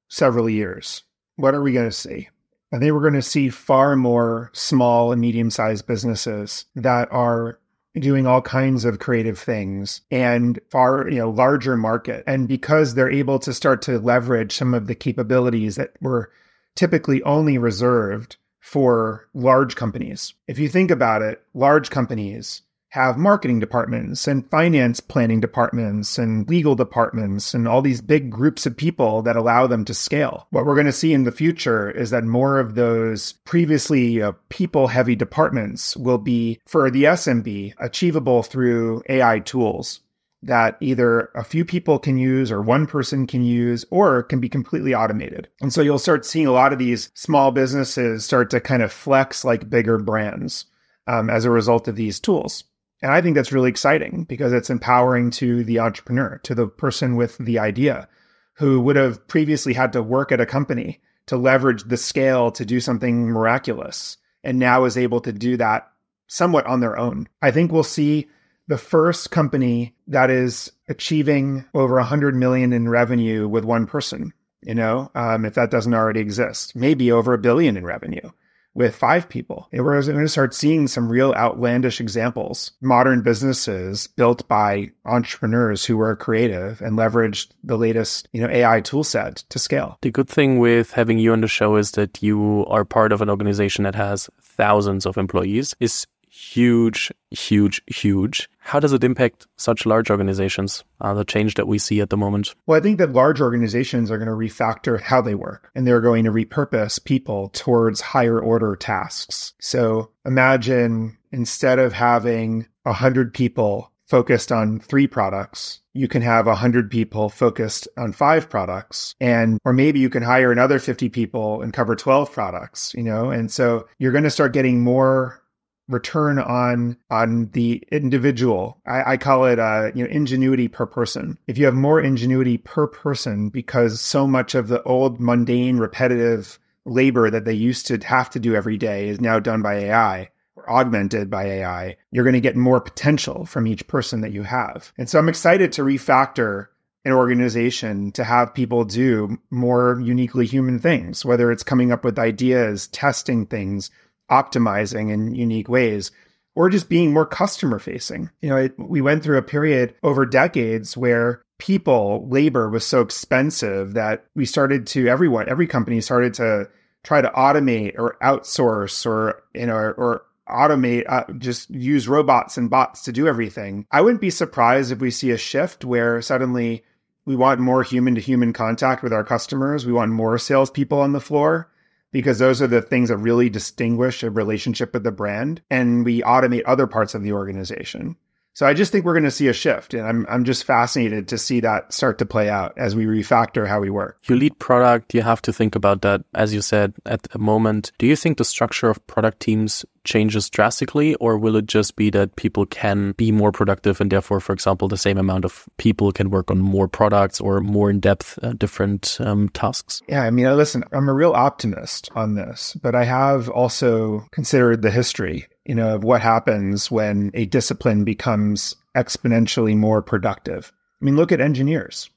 several 0.08 0.48
years, 0.48 1.04
what 1.36 1.54
are 1.54 1.62
we 1.62 1.72
going 1.72 1.88
to 1.88 1.92
see? 1.92 2.28
I 2.72 2.78
think 2.78 2.92
we're 2.92 3.00
going 3.00 3.14
to 3.14 3.22
see 3.22 3.50
far 3.50 3.94
more 3.94 4.50
small 4.52 5.12
and 5.12 5.20
medium 5.20 5.50
sized 5.50 5.86
businesses 5.86 6.64
that 6.74 7.08
are 7.12 7.60
doing 7.98 8.26
all 8.26 8.42
kinds 8.42 8.84
of 8.84 8.98
creative 8.98 9.38
things 9.38 10.00
and 10.10 10.58
far, 10.68 11.08
you 11.08 11.18
know, 11.18 11.30
larger 11.30 11.76
market. 11.76 12.24
And 12.26 12.48
because 12.48 12.94
they're 12.94 13.10
able 13.10 13.38
to 13.40 13.54
start 13.54 13.82
to 13.82 13.98
leverage 13.98 14.52
some 14.52 14.74
of 14.74 14.86
the 14.86 14.94
capabilities 14.94 15.76
that 15.76 15.92
were 16.00 16.30
typically 16.74 17.22
only 17.22 17.56
reserved 17.56 18.36
for 18.60 19.28
large 19.34 19.76
companies. 19.76 20.34
If 20.48 20.58
you 20.58 20.68
think 20.68 20.90
about 20.90 21.22
it, 21.22 21.42
large 21.54 21.90
companies 21.90 22.62
have 22.94 23.18
marketing 23.18 23.58
departments 23.58 24.28
and 24.28 24.48
finance 24.50 25.00
planning 25.00 25.40
departments 25.40 26.16
and 26.16 26.48
legal 26.48 26.76
departments 26.76 27.52
and 27.52 27.66
all 27.66 27.82
these 27.82 28.00
big 28.00 28.30
groups 28.30 28.66
of 28.66 28.76
people 28.76 29.20
that 29.20 29.34
allow 29.34 29.66
them 29.66 29.84
to 29.84 29.92
scale. 29.92 30.46
What 30.50 30.64
we're 30.64 30.76
going 30.76 30.86
to 30.86 30.92
see 30.92 31.12
in 31.12 31.24
the 31.24 31.32
future 31.32 31.90
is 31.90 32.10
that 32.10 32.22
more 32.22 32.60
of 32.60 32.76
those 32.76 33.32
previously 33.44 34.22
uh, 34.22 34.30
people 34.48 34.86
heavy 34.86 35.16
departments 35.16 35.96
will 35.96 36.18
be 36.18 36.60
for 36.66 36.88
the 36.88 37.02
SMB 37.02 37.74
achievable 37.80 38.44
through 38.44 39.02
AI 39.08 39.40
tools 39.40 39.98
that 40.44 40.76
either 40.80 41.32
a 41.34 41.42
few 41.42 41.64
people 41.64 41.98
can 41.98 42.16
use 42.16 42.52
or 42.52 42.62
one 42.62 42.86
person 42.86 43.26
can 43.26 43.42
use 43.42 43.84
or 43.90 44.22
can 44.22 44.38
be 44.38 44.48
completely 44.48 44.94
automated. 44.94 45.48
And 45.60 45.72
so 45.72 45.82
you'll 45.82 45.98
start 45.98 46.24
seeing 46.24 46.46
a 46.46 46.52
lot 46.52 46.72
of 46.72 46.78
these 46.78 47.10
small 47.14 47.50
businesses 47.50 48.24
start 48.24 48.50
to 48.50 48.60
kind 48.60 48.84
of 48.84 48.92
flex 48.92 49.44
like 49.44 49.68
bigger 49.68 49.98
brands 49.98 50.66
um, 51.08 51.28
as 51.28 51.44
a 51.44 51.50
result 51.50 51.88
of 51.88 51.96
these 51.96 52.20
tools. 52.20 52.62
And 53.02 53.12
I 53.12 53.20
think 53.20 53.34
that's 53.34 53.52
really 53.52 53.70
exciting 53.70 54.24
because 54.24 54.52
it's 54.52 54.70
empowering 54.70 55.30
to 55.32 55.64
the 55.64 55.80
entrepreneur, 55.80 56.40
to 56.44 56.54
the 56.54 56.66
person 56.66 57.16
with 57.16 57.36
the 57.38 57.58
idea 57.58 58.08
who 58.54 58.80
would 58.80 58.96
have 58.96 59.26
previously 59.28 59.74
had 59.74 59.92
to 59.92 60.02
work 60.02 60.32
at 60.32 60.40
a 60.40 60.46
company 60.46 61.00
to 61.26 61.36
leverage 61.36 61.84
the 61.84 61.96
scale 61.96 62.50
to 62.52 62.64
do 62.64 62.80
something 62.80 63.26
miraculous 63.26 64.16
and 64.42 64.58
now 64.58 64.84
is 64.84 64.96
able 64.96 65.20
to 65.20 65.32
do 65.32 65.56
that 65.56 65.90
somewhat 66.28 66.66
on 66.66 66.80
their 66.80 66.98
own. 66.98 67.28
I 67.42 67.50
think 67.50 67.72
we'll 67.72 67.82
see 67.82 68.28
the 68.68 68.78
first 68.78 69.30
company 69.30 69.94
that 70.06 70.30
is 70.30 70.70
achieving 70.88 71.64
over 71.74 71.96
100 71.96 72.34
million 72.34 72.72
in 72.72 72.88
revenue 72.88 73.48
with 73.48 73.64
one 73.64 73.86
person, 73.86 74.32
you 74.62 74.74
know, 74.74 75.10
um, 75.14 75.44
if 75.44 75.54
that 75.54 75.70
doesn't 75.70 75.94
already 75.94 76.20
exist, 76.20 76.74
maybe 76.74 77.12
over 77.12 77.34
a 77.34 77.38
billion 77.38 77.76
in 77.76 77.84
revenue 77.84 78.30
with 78.74 78.94
five 78.94 79.28
people. 79.28 79.68
And 79.72 79.84
we're 79.84 80.02
going 80.02 80.18
to 80.18 80.28
start 80.28 80.54
seeing 80.54 80.88
some 80.88 81.08
real 81.08 81.32
outlandish 81.34 82.00
examples. 82.00 82.72
Modern 82.80 83.22
businesses 83.22 84.06
built 84.06 84.46
by 84.48 84.90
entrepreneurs 85.04 85.84
who 85.84 85.96
were 85.96 86.16
creative 86.16 86.80
and 86.80 86.98
leveraged 86.98 87.48
the 87.62 87.78
latest, 87.78 88.28
you 88.32 88.40
know, 88.40 88.48
AI 88.48 88.80
toolset 88.80 89.46
to 89.48 89.58
scale. 89.58 89.98
The 90.02 90.10
good 90.10 90.28
thing 90.28 90.58
with 90.58 90.92
having 90.92 91.18
you 91.18 91.32
on 91.32 91.40
the 91.40 91.48
show 91.48 91.76
is 91.76 91.92
that 91.92 92.22
you 92.22 92.64
are 92.68 92.84
part 92.84 93.12
of 93.12 93.22
an 93.22 93.30
organization 93.30 93.84
that 93.84 93.94
has 93.94 94.28
thousands 94.40 95.06
of 95.06 95.16
employees. 95.16 95.74
Is 95.80 96.06
huge, 96.52 97.12
huge, 97.30 97.82
huge. 97.86 98.48
How 98.58 98.80
does 98.80 98.92
it 98.92 99.04
impact 99.04 99.46
such 99.56 99.86
large 99.86 100.10
organizations, 100.10 100.84
uh, 101.00 101.14
the 101.14 101.24
change 101.24 101.54
that 101.54 101.68
we 101.68 101.78
see 101.78 102.00
at 102.00 102.10
the 102.10 102.16
moment? 102.16 102.54
Well, 102.66 102.78
I 102.78 102.82
think 102.82 102.98
that 102.98 103.12
large 103.12 103.40
organizations 103.40 104.10
are 104.10 104.18
going 104.18 104.28
to 104.28 104.34
refactor 104.34 105.00
how 105.00 105.20
they 105.20 105.34
work 105.34 105.70
and 105.74 105.86
they're 105.86 106.00
going 106.00 106.24
to 106.24 106.32
repurpose 106.32 107.02
people 107.02 107.50
towards 107.50 108.00
higher 108.00 108.40
order 108.40 108.76
tasks. 108.76 109.54
So 109.60 110.10
imagine 110.24 111.16
instead 111.32 111.78
of 111.78 111.92
having 111.92 112.66
100 112.84 113.34
people 113.34 113.90
focused 114.02 114.52
on 114.52 114.78
three 114.80 115.06
products, 115.06 115.80
you 115.94 116.08
can 116.08 116.22
have 116.22 116.46
100 116.46 116.90
people 116.90 117.28
focused 117.28 117.88
on 117.96 118.12
five 118.12 118.50
products 118.50 119.14
and 119.20 119.58
or 119.64 119.72
maybe 119.72 120.00
you 120.00 120.10
can 120.10 120.22
hire 120.22 120.52
another 120.52 120.78
50 120.78 121.08
people 121.08 121.62
and 121.62 121.72
cover 121.72 121.94
12 121.94 122.30
products 122.32 122.92
you 122.94 123.02
know 123.02 123.30
and 123.30 123.50
so 123.50 123.86
you're 123.98 124.12
going 124.12 124.24
to 124.24 124.30
start 124.30 124.52
getting 124.52 124.82
more 124.82 125.40
return 125.88 126.38
on 126.38 126.96
on 127.10 127.50
the 127.52 127.82
individual. 127.92 128.80
I, 128.86 129.12
I 129.12 129.16
call 129.16 129.44
it 129.46 129.58
uh, 129.58 129.90
you 129.94 130.04
know 130.04 130.10
ingenuity 130.10 130.68
per 130.68 130.86
person. 130.86 131.38
If 131.46 131.58
you 131.58 131.64
have 131.66 131.74
more 131.74 132.00
ingenuity 132.00 132.58
per 132.58 132.86
person, 132.86 133.48
because 133.48 134.00
so 134.00 134.26
much 134.26 134.54
of 134.54 134.68
the 134.68 134.82
old 134.84 135.20
mundane, 135.20 135.78
repetitive 135.78 136.58
labor 136.84 137.30
that 137.30 137.44
they 137.44 137.54
used 137.54 137.86
to 137.86 137.98
have 137.98 138.30
to 138.30 138.40
do 138.40 138.54
every 138.54 138.76
day 138.76 139.08
is 139.08 139.20
now 139.20 139.38
done 139.38 139.62
by 139.62 139.74
AI 139.74 140.30
or 140.56 140.70
augmented 140.70 141.30
by 141.30 141.44
AI, 141.44 141.96
you're 142.10 142.24
going 142.24 142.34
to 142.34 142.40
get 142.40 142.56
more 142.56 142.80
potential 142.80 143.46
from 143.46 143.66
each 143.66 143.86
person 143.86 144.20
that 144.20 144.32
you 144.32 144.42
have. 144.42 144.92
And 144.98 145.08
so 145.08 145.18
I'm 145.18 145.28
excited 145.28 145.72
to 145.72 145.82
refactor 145.82 146.68
an 147.04 147.12
organization 147.12 148.12
to 148.12 148.24
have 148.24 148.54
people 148.54 148.84
do 148.84 149.38
more 149.50 150.00
uniquely 150.02 150.46
human 150.46 150.78
things, 150.78 151.24
whether 151.24 151.52
it's 151.52 151.62
coming 151.62 151.92
up 151.92 152.02
with 152.04 152.18
ideas, 152.18 152.86
testing 152.88 153.44
things, 153.46 153.90
optimizing 154.30 155.10
in 155.10 155.34
unique 155.34 155.68
ways 155.68 156.10
or 156.54 156.70
just 156.70 156.88
being 156.88 157.12
more 157.12 157.26
customer 157.26 157.78
facing. 157.78 158.30
You 158.40 158.48
know, 158.50 158.56
it, 158.56 158.74
we 158.78 159.00
went 159.00 159.22
through 159.22 159.38
a 159.38 159.42
period 159.42 159.94
over 160.02 160.24
decades 160.24 160.96
where 160.96 161.42
people, 161.58 162.26
labor 162.28 162.70
was 162.70 162.86
so 162.86 163.00
expensive 163.00 163.94
that 163.94 164.24
we 164.34 164.46
started 164.46 164.86
to, 164.88 165.08
everyone, 165.08 165.48
every 165.48 165.66
company 165.66 166.00
started 166.00 166.34
to 166.34 166.68
try 167.02 167.20
to 167.20 167.30
automate 167.30 167.98
or 167.98 168.16
outsource 168.22 169.04
or, 169.04 169.42
you 169.54 169.66
know, 169.66 169.74
or, 169.74 169.92
or 169.92 170.22
automate, 170.48 171.04
uh, 171.08 171.24
just 171.38 171.70
use 171.70 172.08
robots 172.08 172.56
and 172.56 172.70
bots 172.70 173.02
to 173.02 173.12
do 173.12 173.26
everything. 173.26 173.86
I 173.90 174.00
wouldn't 174.00 174.20
be 174.20 174.30
surprised 174.30 174.92
if 174.92 175.00
we 175.00 175.10
see 175.10 175.30
a 175.30 175.38
shift 175.38 175.84
where 175.84 176.22
suddenly 176.22 176.84
we 177.26 177.36
want 177.36 177.60
more 177.60 177.82
human 177.82 178.14
to 178.14 178.20
human 178.20 178.52
contact 178.52 179.02
with 179.02 179.12
our 179.12 179.24
customers. 179.24 179.86
We 179.86 179.92
want 179.92 180.12
more 180.12 180.38
salespeople 180.38 181.00
on 181.00 181.12
the 181.12 181.20
floor 181.20 181.70
because 182.14 182.38
those 182.38 182.62
are 182.62 182.68
the 182.68 182.80
things 182.80 183.08
that 183.08 183.16
really 183.16 183.50
distinguish 183.50 184.22
a 184.22 184.30
relationship 184.30 184.94
with 184.94 185.02
the 185.02 185.10
brand. 185.10 185.60
And 185.68 186.04
we 186.04 186.22
automate 186.22 186.62
other 186.64 186.86
parts 186.86 187.12
of 187.12 187.24
the 187.24 187.32
organization. 187.32 188.14
So 188.54 188.66
I 188.66 188.72
just 188.72 188.92
think 188.92 189.04
we're 189.04 189.14
going 189.14 189.24
to 189.24 189.32
see 189.32 189.48
a 189.48 189.52
shift, 189.52 189.94
and 189.94 190.06
I'm 190.06 190.26
I'm 190.28 190.44
just 190.44 190.62
fascinated 190.62 191.26
to 191.28 191.38
see 191.38 191.58
that 191.60 191.92
start 191.92 192.18
to 192.18 192.26
play 192.26 192.48
out 192.48 192.72
as 192.78 192.94
we 192.94 193.04
refactor 193.04 193.66
how 193.66 193.80
we 193.80 193.90
work. 193.90 194.18
You 194.28 194.36
lead 194.36 194.56
product, 194.60 195.12
you 195.12 195.22
have 195.22 195.42
to 195.42 195.52
think 195.52 195.74
about 195.74 196.02
that, 196.02 196.22
as 196.34 196.54
you 196.54 196.62
said 196.62 196.94
at 197.04 197.24
the 197.24 197.38
moment. 197.40 197.90
Do 197.98 198.06
you 198.06 198.14
think 198.14 198.38
the 198.38 198.44
structure 198.44 198.88
of 198.88 199.04
product 199.08 199.40
teams 199.40 199.84
changes 200.04 200.48
drastically, 200.48 201.16
or 201.16 201.36
will 201.36 201.56
it 201.56 201.66
just 201.66 201.96
be 201.96 202.10
that 202.10 202.36
people 202.36 202.64
can 202.66 203.12
be 203.12 203.32
more 203.32 203.50
productive, 203.50 204.00
and 204.00 204.12
therefore, 204.12 204.38
for 204.38 204.52
example, 204.52 204.86
the 204.86 204.96
same 204.96 205.18
amount 205.18 205.44
of 205.44 205.68
people 205.78 206.12
can 206.12 206.30
work 206.30 206.48
on 206.48 206.60
more 206.60 206.86
products 206.86 207.40
or 207.40 207.60
more 207.60 207.90
in 207.90 207.98
depth 207.98 208.38
uh, 208.44 208.52
different 208.52 209.16
um, 209.20 209.48
tasks? 209.48 210.00
Yeah, 210.06 210.22
I 210.22 210.30
mean, 210.30 210.46
listen, 210.56 210.84
I'm 210.92 211.08
a 211.08 211.14
real 211.14 211.32
optimist 211.32 212.08
on 212.14 212.34
this, 212.34 212.76
but 212.80 212.94
I 212.94 213.02
have 213.02 213.48
also 213.48 214.28
considered 214.30 214.82
the 214.82 214.92
history 214.92 215.48
you 215.64 215.74
know, 215.74 215.94
of 215.94 216.04
what 216.04 216.20
happens 216.20 216.90
when 216.90 217.30
a 217.34 217.46
discipline 217.46 218.04
becomes 218.04 218.76
exponentially 218.96 219.76
more 219.76 220.02
productive. 220.02 220.72
I 221.00 221.04
mean, 221.04 221.16
look 221.16 221.32
at 221.32 221.40
engineers. 221.40 222.10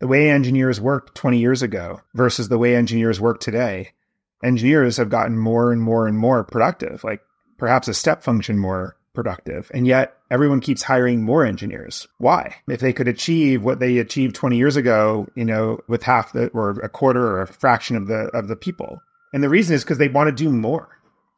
The 0.00 0.06
way 0.06 0.30
engineers 0.30 0.80
worked 0.80 1.14
20 1.16 1.38
years 1.38 1.62
ago 1.62 2.00
versus 2.14 2.48
the 2.48 2.58
way 2.58 2.76
engineers 2.76 3.20
work 3.20 3.40
today. 3.40 3.90
Engineers 4.44 4.96
have 4.96 5.10
gotten 5.10 5.36
more 5.36 5.72
and 5.72 5.82
more 5.82 6.06
and 6.06 6.16
more 6.16 6.44
productive, 6.44 7.02
like 7.02 7.20
perhaps 7.58 7.88
a 7.88 7.94
step 7.94 8.22
function 8.22 8.58
more 8.58 8.96
productive. 9.14 9.68
And 9.74 9.84
yet 9.84 10.16
everyone 10.30 10.60
keeps 10.60 10.82
hiring 10.82 11.22
more 11.22 11.44
engineers. 11.44 12.06
Why? 12.18 12.54
If 12.68 12.78
they 12.78 12.92
could 12.92 13.08
achieve 13.08 13.64
what 13.64 13.80
they 13.80 13.98
achieved 13.98 14.36
20 14.36 14.56
years 14.56 14.76
ago, 14.76 15.26
you 15.34 15.44
know, 15.44 15.80
with 15.88 16.04
half 16.04 16.32
the 16.32 16.48
or 16.48 16.70
a 16.70 16.88
quarter 16.88 17.26
or 17.26 17.42
a 17.42 17.46
fraction 17.48 17.96
of 17.96 18.06
the 18.06 18.30
of 18.36 18.46
the 18.46 18.54
people. 18.54 19.02
And 19.32 19.42
the 19.42 19.48
reason 19.48 19.74
is 19.74 19.82
because 19.82 19.98
they 19.98 20.08
want 20.08 20.28
to 20.28 20.44
do 20.44 20.50
more. 20.50 20.88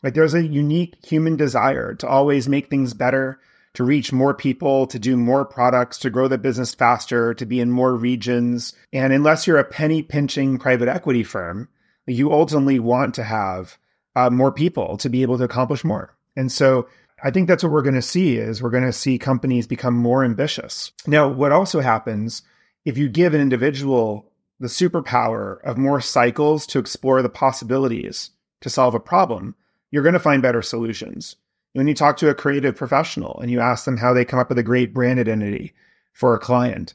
Like 0.03 0.15
there's 0.15 0.35
a 0.35 0.47
unique 0.47 0.97
human 1.05 1.37
desire 1.37 1.95
to 1.95 2.09
always 2.09 2.49
make 2.49 2.69
things 2.69 2.95
better, 2.95 3.41
to 3.75 3.85
reach 3.85 4.13
more 4.13 4.35
people, 4.35 4.87
to 4.87 4.99
do 4.99 5.17
more 5.17 5.45
products, 5.45 5.99
to 5.99 6.11
grow 6.11 6.29
the 6.29 6.39
business 6.39 6.75
faster, 6.75 7.35
to 7.35 7.47
be 7.47 7.61
in 7.61 7.71
more 7.71 7.95
regions. 7.95 8.75
And 8.93 9.13
unless 9.13 9.47
you're 9.47 9.59
a 9.59 9.65
penny 9.65 10.03
pinching 10.03 10.59
private 10.59 10.89
equity 10.89 11.23
firm, 11.23 11.69
you 12.07 12.33
ultimately 12.33 12.81
want 12.81 13.15
to 13.15 13.25
have 13.25 13.79
uh, 14.17 14.31
more 14.31 14.53
people 14.53 14.97
to 14.99 15.09
be 15.09 15.23
able 15.23 15.39
to 15.39 15.45
accomplish 15.45 15.85
more. 15.85 16.17
And 16.37 16.51
so 16.51 16.89
I 17.23 17.31
think 17.31 17.49
that's 17.49 17.63
what 17.63 17.73
we're 17.73 17.83
going 17.83 17.95
to 17.95 18.03
see 18.03 18.37
is 18.37 18.63
we're 18.63 18.71
going 18.71 18.85
to 18.85 18.93
see 18.93 19.19
companies 19.19 19.67
become 19.67 19.95
more 19.95 20.25
ambitious. 20.25 20.93
Now, 21.07 21.29
what 21.29 21.53
also 21.53 21.81
happens 21.81 22.43
if 22.85 22.97
you 22.97 23.09
give 23.09 23.35
an 23.35 23.41
individual 23.41 24.27
the 24.59 24.69
superpower 24.69 25.63
of 25.63 25.79
more 25.79 26.01
cycles 26.01 26.67
to 26.67 26.79
explore 26.79 27.23
the 27.23 27.29
possibilities 27.29 28.31
to 28.61 28.71
solve 28.71 28.95
a 28.95 29.01
problem, 29.01 29.55
you're 29.91 30.03
going 30.03 30.15
to 30.15 30.19
find 30.19 30.43
better 30.43 30.63
solutions. 30.63 31.37
When 31.73 31.87
you 31.87 31.95
talk 31.95 32.17
to 32.19 32.29
a 32.29 32.35
creative 32.35 32.77
professional 32.77 33.39
and 33.41 33.51
you 33.51 33.61
ask 33.61 33.85
them 33.85 33.97
how 33.97 34.13
they 34.13 34.25
come 34.25 34.39
up 34.39 34.49
with 34.49 34.59
a 34.59 34.63
great 34.63 34.93
brand 34.93 35.21
identity 35.21 35.73
for 36.13 36.35
a 36.35 36.39
client, 36.39 36.95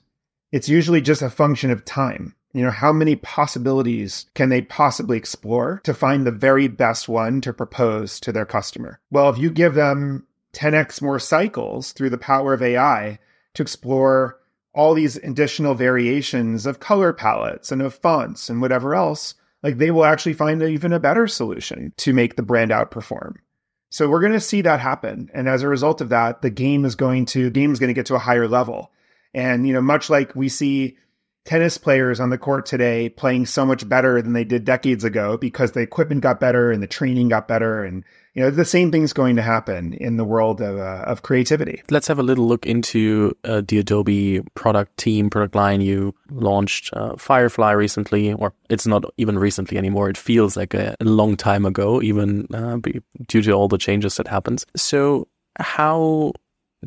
it's 0.51 0.69
usually 0.69 1.01
just 1.01 1.21
a 1.21 1.29
function 1.29 1.71
of 1.71 1.85
time. 1.85 2.35
You 2.53 2.63
know, 2.63 2.71
how 2.71 2.93
many 2.93 3.17
possibilities 3.17 4.25
can 4.33 4.49
they 4.49 4.61
possibly 4.61 5.17
explore 5.17 5.81
to 5.83 5.93
find 5.93 6.25
the 6.25 6.31
very 6.31 6.69
best 6.69 7.09
one 7.09 7.41
to 7.41 7.51
propose 7.51 8.19
to 8.21 8.31
their 8.31 8.45
customer? 8.45 8.99
Well, 9.11 9.29
if 9.29 9.37
you 9.37 9.49
give 9.49 9.73
them 9.73 10.25
10x 10.53 11.01
more 11.01 11.19
cycles 11.19 11.91
through 11.91 12.11
the 12.11 12.17
power 12.17 12.53
of 12.53 12.61
AI 12.61 13.19
to 13.55 13.61
explore 13.61 14.39
all 14.73 14.93
these 14.93 15.17
additional 15.17 15.73
variations 15.73 16.65
of 16.65 16.79
color 16.79 17.11
palettes 17.11 17.71
and 17.71 17.81
of 17.81 17.93
fonts 17.93 18.49
and 18.49 18.61
whatever 18.61 18.95
else, 18.95 19.35
like 19.65 19.79
they 19.79 19.89
will 19.89 20.05
actually 20.05 20.33
find 20.33 20.61
even 20.61 20.93
a 20.93 20.99
better 20.99 21.25
solution 21.25 21.91
to 21.97 22.13
make 22.13 22.35
the 22.35 22.43
brand 22.43 22.69
outperform. 22.69 23.33
So 23.89 24.07
we're 24.07 24.19
going 24.19 24.33
to 24.33 24.39
see 24.39 24.61
that 24.61 24.79
happen. 24.79 25.27
And 25.33 25.49
as 25.49 25.63
a 25.63 25.67
result 25.67 26.01
of 26.01 26.09
that, 26.09 26.43
the 26.43 26.51
game 26.51 26.85
is 26.85 26.93
going 26.93 27.25
to, 27.27 27.49
game 27.49 27.73
is 27.73 27.79
going 27.79 27.87
to 27.87 27.95
get 27.95 28.05
to 28.05 28.15
a 28.15 28.19
higher 28.19 28.47
level. 28.47 28.91
And, 29.33 29.67
you 29.67 29.73
know, 29.73 29.81
much 29.81 30.07
like 30.07 30.35
we 30.35 30.49
see 30.49 30.97
tennis 31.45 31.79
players 31.79 32.19
on 32.19 32.29
the 32.29 32.37
court 32.37 32.67
today 32.67 33.09
playing 33.09 33.47
so 33.47 33.65
much 33.65 33.89
better 33.89 34.21
than 34.21 34.33
they 34.33 34.43
did 34.43 34.65
decades 34.65 35.03
ago 35.03 35.35
because 35.35 35.71
the 35.71 35.79
equipment 35.79 36.21
got 36.21 36.39
better 36.39 36.69
and 36.69 36.83
the 36.83 36.87
training 36.87 37.29
got 37.29 37.47
better 37.47 37.83
and 37.83 38.03
you 38.35 38.43
know 38.43 38.51
the 38.51 38.65
same 38.65 38.91
thing's 38.91 39.13
going 39.13 39.37
to 39.37 39.41
happen 39.41 39.93
in 39.93 40.17
the 40.17 40.25
world 40.25 40.61
of, 40.61 40.77
uh, 40.77 41.03
of 41.07 41.21
creativity. 41.21 41.81
Let's 41.89 42.07
have 42.07 42.19
a 42.19 42.23
little 42.23 42.45
look 42.45 42.65
into 42.65 43.35
uh, 43.45 43.61
the 43.65 43.79
adobe 43.79 44.41
product 44.55 44.97
team 44.97 45.29
product 45.29 45.55
line. 45.55 45.79
You 45.79 46.13
launched 46.29 46.93
uh, 46.93 47.15
firefly 47.15 47.71
recently 47.71 48.33
or 48.33 48.53
it's 48.69 48.85
not 48.85 49.05
even 49.17 49.39
recently 49.39 49.77
anymore. 49.77 50.09
It 50.09 50.17
feels 50.17 50.57
like 50.57 50.73
a, 50.73 50.95
a 50.99 51.05
long 51.05 51.37
time 51.37 51.65
ago 51.65 52.01
even 52.01 52.45
uh, 52.53 52.77
due 53.27 53.41
to 53.41 53.51
all 53.53 53.69
the 53.69 53.77
changes 53.77 54.17
that 54.17 54.27
happens. 54.27 54.65
So 54.75 55.29
how 55.57 56.33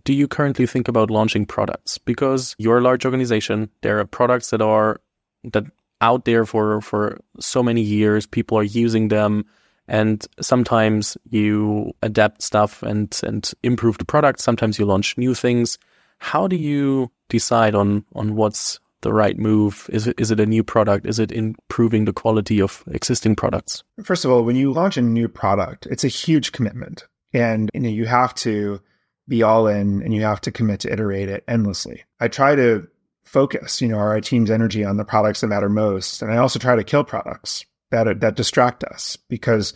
do 0.05 0.13
you 0.13 0.29
currently 0.29 0.67
think 0.67 0.87
about 0.87 1.11
launching 1.11 1.47
products? 1.47 1.97
Because 1.97 2.55
you're 2.59 2.79
a 2.79 2.83
large 2.83 3.07
organization, 3.07 3.71
there 3.81 3.99
are 3.99 4.05
products 4.05 4.51
that 4.51 4.61
are 4.61 5.01
that 5.45 5.65
out 6.03 6.27
there 6.27 6.45
for 6.45 6.83
for 6.83 7.19
so 7.41 7.63
many 7.63 7.81
years, 7.81 8.27
people 8.27 8.59
are 8.59 8.63
using 8.63 9.09
them 9.09 9.47
and 9.89 10.27
sometimes 10.41 11.17
you 11.31 11.93
adapt 12.03 12.43
stuff 12.43 12.83
and 12.83 13.19
and 13.23 13.51
improve 13.63 13.99
the 13.99 14.05
product, 14.05 14.41
sometimes 14.41 14.79
you 14.79 14.85
launch 14.85 15.17
new 15.19 15.35
things. 15.35 15.79
How 16.19 16.47
do 16.47 16.57
you 16.57 17.11
decide 17.29 17.75
on 17.75 18.05
on 18.15 18.37
what's 18.37 18.81
the 19.01 19.13
right 19.13 19.39
move? 19.39 19.89
Is 19.93 20.07
it 20.07 20.21
is 20.21 20.31
it 20.31 20.41
a 20.41 20.47
new 20.47 20.63
product? 20.63 21.07
Is 21.07 21.19
it 21.19 21.33
improving 21.33 22.05
the 22.05 22.13
quality 22.13 22.61
of 22.61 22.85
existing 22.91 23.37
products? 23.37 23.83
First 24.05 24.25
of 24.25 24.31
all, 24.31 24.45
when 24.45 24.57
you 24.57 24.73
launch 24.73 24.97
a 24.97 25.03
new 25.03 25.29
product, 25.29 25.87
it's 25.87 26.05
a 26.05 26.09
huge 26.09 26.53
commitment. 26.53 27.07
And 27.33 27.71
you 27.75 27.81
know, 27.81 27.89
you 27.89 28.07
have 28.07 28.35
to 28.37 28.81
be 29.27 29.43
all 29.43 29.67
in 29.67 30.03
and 30.03 30.15
you 30.15 30.23
have 30.23 30.41
to 30.43 30.51
commit 30.51 30.81
to 30.81 30.93
iterate 30.93 31.29
it 31.29 31.45
endlessly. 31.47 32.05
I 32.19 32.29
try 32.29 32.55
to 32.57 32.89
focus, 33.25 33.83
you 33.83 33.89
know, 33.89 33.99
our 33.99 34.21
team's 34.23 34.51
energy 34.51 34.85
on 34.85 34.97
the 34.97 35.05
products 35.05 35.43
that 35.43 35.49
matter 35.49 35.69
most. 35.69 36.23
And 36.23 36.33
I 36.33 36.39
also 36.39 36.59
try 36.59 36.77
to 36.77 36.85
kill 36.85 37.05
products 37.05 37.67
that, 37.91 38.21
that 38.21 38.37
distract 38.37 38.85
us 38.85 39.17
because, 39.29 39.75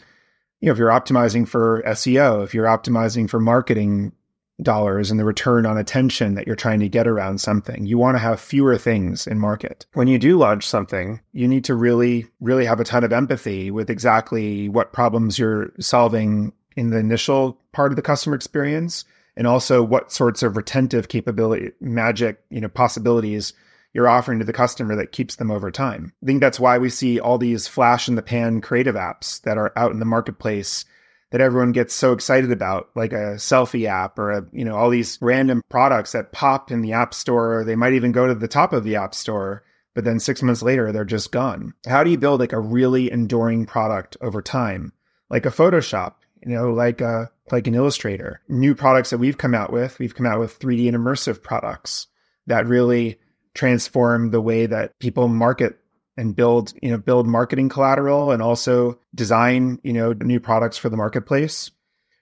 you 0.60 0.66
know, 0.66 0.72
if 0.72 0.78
you're 0.78 0.90
optimizing 0.90 1.46
for 1.46 1.82
SEO, 1.86 2.44
if 2.44 2.54
you're 2.54 2.66
optimizing 2.66 3.28
for 3.28 3.40
marketing 3.40 4.12
dollars 4.60 5.10
and 5.10 5.18
the 5.18 5.24
return 5.24 5.66
on 5.66 5.78
attention 5.78 6.34
that 6.34 6.46
you're 6.46 6.56
trying 6.56 6.80
to 6.80 6.88
get 6.88 7.06
around 7.06 7.40
something, 7.40 7.86
you 7.86 7.98
want 7.98 8.14
to 8.14 8.20
have 8.20 8.40
fewer 8.40 8.78
things 8.78 9.26
in 9.26 9.38
market. 9.38 9.86
When 9.94 10.08
you 10.08 10.18
do 10.18 10.38
launch 10.38 10.66
something, 10.66 11.20
you 11.32 11.48
need 11.48 11.64
to 11.64 11.74
really, 11.74 12.26
really 12.40 12.64
have 12.64 12.80
a 12.80 12.84
ton 12.84 13.04
of 13.04 13.12
empathy 13.12 13.70
with 13.70 13.90
exactly 13.90 14.68
what 14.68 14.92
problems 14.92 15.38
you're 15.38 15.72
solving 15.80 16.52
in 16.76 16.90
the 16.90 16.98
initial 16.98 17.58
part 17.72 17.92
of 17.92 17.96
the 17.96 18.02
customer 18.02 18.36
experience 18.36 19.04
and 19.36 19.46
also 19.46 19.82
what 19.82 20.12
sorts 20.12 20.42
of 20.42 20.56
retentive 20.56 21.08
capability, 21.08 21.72
magic, 21.80 22.40
you 22.50 22.60
know, 22.60 22.68
possibilities 22.68 23.52
you're 23.92 24.08
offering 24.08 24.38
to 24.38 24.44
the 24.44 24.52
customer 24.52 24.96
that 24.96 25.12
keeps 25.12 25.36
them 25.36 25.50
over 25.50 25.70
time. 25.70 26.12
I 26.22 26.26
think 26.26 26.40
that's 26.40 26.60
why 26.60 26.78
we 26.78 26.88
see 26.88 27.20
all 27.20 27.38
these 27.38 27.66
flash 27.66 28.08
in 28.08 28.14
the 28.14 28.22
pan 28.22 28.60
creative 28.60 28.94
apps 28.94 29.40
that 29.42 29.58
are 29.58 29.72
out 29.76 29.92
in 29.92 29.98
the 29.98 30.04
marketplace 30.04 30.84
that 31.30 31.40
everyone 31.40 31.72
gets 31.72 31.94
so 31.94 32.12
excited 32.12 32.52
about, 32.52 32.90
like 32.94 33.12
a 33.12 33.36
selfie 33.36 33.86
app 33.86 34.18
or 34.18 34.30
a, 34.30 34.46
you 34.52 34.64
know, 34.64 34.76
all 34.76 34.90
these 34.90 35.18
random 35.22 35.62
products 35.70 36.12
that 36.12 36.32
pop 36.32 36.70
in 36.70 36.82
the 36.82 36.92
app 36.92 37.14
store. 37.14 37.60
or 37.60 37.64
They 37.64 37.74
might 37.74 37.94
even 37.94 38.12
go 38.12 38.26
to 38.26 38.34
the 38.34 38.48
top 38.48 38.74
of 38.74 38.84
the 38.84 38.96
app 38.96 39.14
store, 39.14 39.64
but 39.94 40.04
then 40.04 40.20
six 40.20 40.42
months 40.42 40.62
later, 40.62 40.92
they're 40.92 41.04
just 41.06 41.32
gone. 41.32 41.72
How 41.86 42.04
do 42.04 42.10
you 42.10 42.18
build 42.18 42.40
like 42.40 42.52
a 42.52 42.60
really 42.60 43.10
enduring 43.10 43.64
product 43.64 44.16
over 44.20 44.42
time? 44.42 44.92
Like 45.30 45.46
a 45.46 45.50
Photoshop, 45.50 46.14
you 46.44 46.52
know, 46.52 46.72
like 46.72 47.00
a 47.00 47.30
like 47.50 47.66
an 47.66 47.74
illustrator. 47.74 48.42
New 48.48 48.74
products 48.74 49.10
that 49.10 49.18
we've 49.18 49.38
come 49.38 49.54
out 49.54 49.72
with, 49.72 49.98
we've 49.98 50.14
come 50.14 50.26
out 50.26 50.38
with 50.38 50.58
3D 50.58 50.88
and 50.88 50.96
immersive 50.96 51.42
products 51.42 52.08
that 52.46 52.66
really 52.66 53.18
transform 53.54 54.30
the 54.30 54.40
way 54.40 54.66
that 54.66 54.98
people 54.98 55.28
market 55.28 55.78
and 56.16 56.36
build, 56.36 56.72
you 56.82 56.90
know, 56.90 56.98
build 56.98 57.26
marketing 57.26 57.68
collateral 57.68 58.32
and 58.32 58.42
also 58.42 58.98
design, 59.14 59.78
you 59.82 59.92
know, 59.92 60.12
new 60.12 60.40
products 60.40 60.76
for 60.76 60.88
the 60.88 60.96
marketplace. 60.96 61.70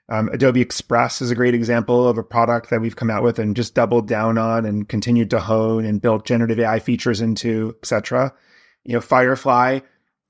Um, 0.08 0.28
Adobe 0.28 0.60
Express 0.60 1.22
is 1.22 1.30
a 1.30 1.36
great 1.36 1.54
example 1.54 2.08
of 2.08 2.18
a 2.18 2.24
product 2.24 2.70
that 2.70 2.80
we've 2.80 2.96
come 2.96 3.10
out 3.10 3.22
with 3.22 3.38
and 3.38 3.54
just 3.54 3.74
doubled 3.74 4.08
down 4.08 4.38
on 4.38 4.66
and 4.66 4.88
continued 4.88 5.30
to 5.30 5.40
hone 5.40 5.84
and 5.84 6.02
built 6.02 6.26
generative 6.26 6.58
AI 6.58 6.80
features 6.80 7.20
into, 7.20 7.76
etc. 7.80 8.32
You 8.84 8.94
know, 8.94 9.00
Firefly 9.00 9.80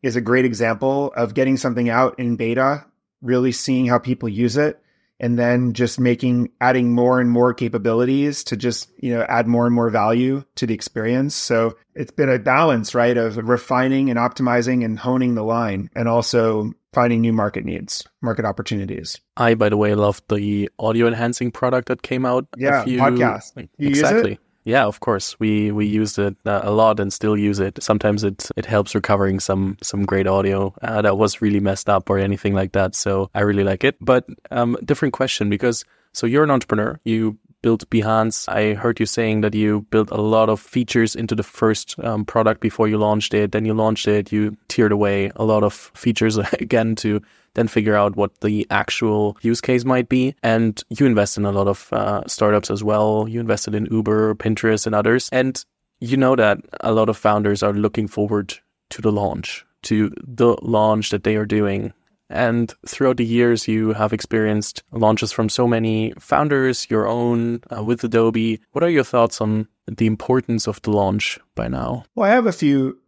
is 0.03 0.17
a 0.17 0.21
great 0.21 0.45
example 0.45 1.13
of 1.17 1.35
getting 1.35 1.57
something 1.57 1.89
out 1.89 2.19
in 2.19 2.37
beta 2.37 2.85
really 3.23 3.53
seeing 3.53 3.87
how 3.87 3.99
people 3.99 4.29
use 4.29 4.57
it 4.57 4.83
and 5.21 5.39
then 5.39 5.73
just 5.73 6.01
making 6.01 6.51
adding 6.61 6.93
more 6.93 7.21
and 7.21 7.31
more 7.31 7.55
capabilities 7.55 8.43
to 8.45 8.57
just 8.57 8.91
you 8.99 9.15
know 9.15 9.25
add 9.29 9.47
more 9.47 9.67
and 9.67 9.75
more 9.75 9.91
value 9.91 10.43
to 10.57 10.67
the 10.67 10.75
experience. 10.75 11.35
So 11.35 11.77
it's 11.95 12.11
been 12.11 12.29
a 12.29 12.39
balance 12.39 12.95
right 12.95 13.17
of 13.17 13.37
refining 13.37 14.11
and 14.11 14.19
optimizing 14.19 14.85
and 14.85 14.99
honing 14.99 15.35
the 15.35 15.45
line 15.45 15.91
and 15.95 16.09
also 16.09 16.73
finding 16.93 17.21
new 17.21 17.33
market 17.33 17.65
needs 17.65 18.05
market 18.21 18.45
opportunities. 18.45 19.21
I 19.37 19.55
by 19.55 19.69
the 19.69 19.77
way 19.77 19.95
love 19.95 20.23
the 20.29 20.69
audio 20.79 21.07
enhancing 21.07 21.53
product 21.53 21.89
that 21.89 22.03
came 22.03 22.27
out 22.27 22.47
yeah 22.57 22.85
few... 22.85 22.99
podcast. 22.99 23.69
you 23.79 23.89
exactly 23.89 24.39
yeah, 24.65 24.85
of 24.85 25.01
course. 25.01 25.39
We 25.41 25.73
we 25.73 25.87
used 25.87 26.19
it 26.19 26.37
uh, 26.45 26.61
a 26.63 26.71
lot 26.71 27.01
and 27.01 27.13
still 27.13 27.37
use 27.37 27.61
it. 27.61 27.83
Sometimes 27.83 28.25
it 28.25 28.49
it 28.57 28.67
helps 28.67 28.95
recovering 28.95 29.41
some 29.41 29.77
some 29.83 30.05
great 30.05 30.27
audio 30.27 30.75
uh, 30.83 31.03
that 31.03 31.17
was 31.17 31.41
really 31.41 31.61
messed 31.61 31.89
up 31.89 32.11
or 32.11 32.19
anything 32.19 32.55
like 32.55 32.73
that. 32.73 32.95
So 32.95 33.31
I 33.35 33.41
really 33.41 33.65
like 33.65 33.85
it. 33.85 33.97
But 34.01 34.27
um, 34.51 34.77
different 34.85 35.15
question 35.15 35.49
because 35.49 35.85
so 36.13 36.27
you're 36.27 36.45
an 36.45 36.51
entrepreneur. 36.51 37.01
You 37.05 37.39
built 37.63 37.89
Behance. 37.91 38.49
I 38.49 38.75
heard 38.75 39.01
you 39.01 39.07
saying 39.07 39.43
that 39.43 39.55
you 39.55 39.87
built 39.91 40.11
a 40.11 40.21
lot 40.21 40.49
of 40.49 40.61
features 40.61 41.15
into 41.15 41.35
the 41.35 41.43
first 41.43 41.97
um, 42.03 42.25
product 42.25 42.61
before 42.61 42.89
you 42.89 42.99
launched 42.99 43.35
it. 43.35 43.53
Then 43.53 43.65
you 43.65 43.75
launched 43.75 44.09
it. 44.09 44.33
You 44.33 44.57
tiered 44.69 44.93
away 44.93 45.31
a 45.37 45.45
lot 45.45 45.63
of 45.63 45.75
features 45.95 46.37
again 46.61 46.95
to 46.97 47.21
then 47.55 47.69
figure 47.69 47.97
out 47.97 48.17
what 48.17 48.41
the 48.41 48.67
actual 48.71 49.37
use 49.43 49.61
case 49.61 49.85
might 49.85 50.09
be. 50.09 50.35
And 50.43 50.83
you 50.89 51.07
invest 51.07 51.37
in 51.37 51.45
a 51.45 51.53
lot 51.53 51.67
of 51.67 51.93
uh, 51.93 52.23
startups 52.27 52.71
as 52.71 52.85
well. 52.85 53.27
You 53.29 53.41
invested 53.41 53.75
in 53.75 53.89
Uber, 53.91 54.37
Pinterest, 54.37 54.87
and 54.87 54.95
others. 54.95 55.29
And 55.33 55.63
you 56.01 56.17
know 56.17 56.37
that 56.37 56.59
a 56.81 56.93
lot 56.93 57.09
of 57.09 57.17
founders 57.17 57.63
are 57.63 57.73
looking 57.73 58.09
forward 58.09 58.55
to 58.91 59.03
the 59.03 59.13
launch, 59.13 59.65
to 59.83 60.13
the 60.27 60.57
launch 60.63 61.11
that 61.11 61.25
they 61.25 61.37
are 61.37 61.47
doing. 61.47 61.93
And 62.31 62.73
throughout 62.87 63.17
the 63.17 63.25
years, 63.25 63.67
you 63.67 63.93
have 63.93 64.13
experienced 64.13 64.85
launches 64.93 65.33
from 65.33 65.49
so 65.49 65.67
many 65.67 66.15
founders, 66.19 66.89
your 66.89 67.07
own 67.07 67.61
uh, 67.77 67.83
with 67.83 68.05
Adobe. 68.05 68.61
What 68.71 68.85
are 68.85 68.89
your 68.89 69.05
thoughts 69.05 69.41
on 69.41 69.67
the 69.87 70.07
importance 70.07 70.69
of 70.69 70.81
the 70.83 70.93
launch 70.93 71.39
by 71.57 71.67
now? 71.69 72.05
Well, 72.15 72.31
I 72.31 72.35
have 72.35 72.47
a 72.47 72.53
few 72.53 72.99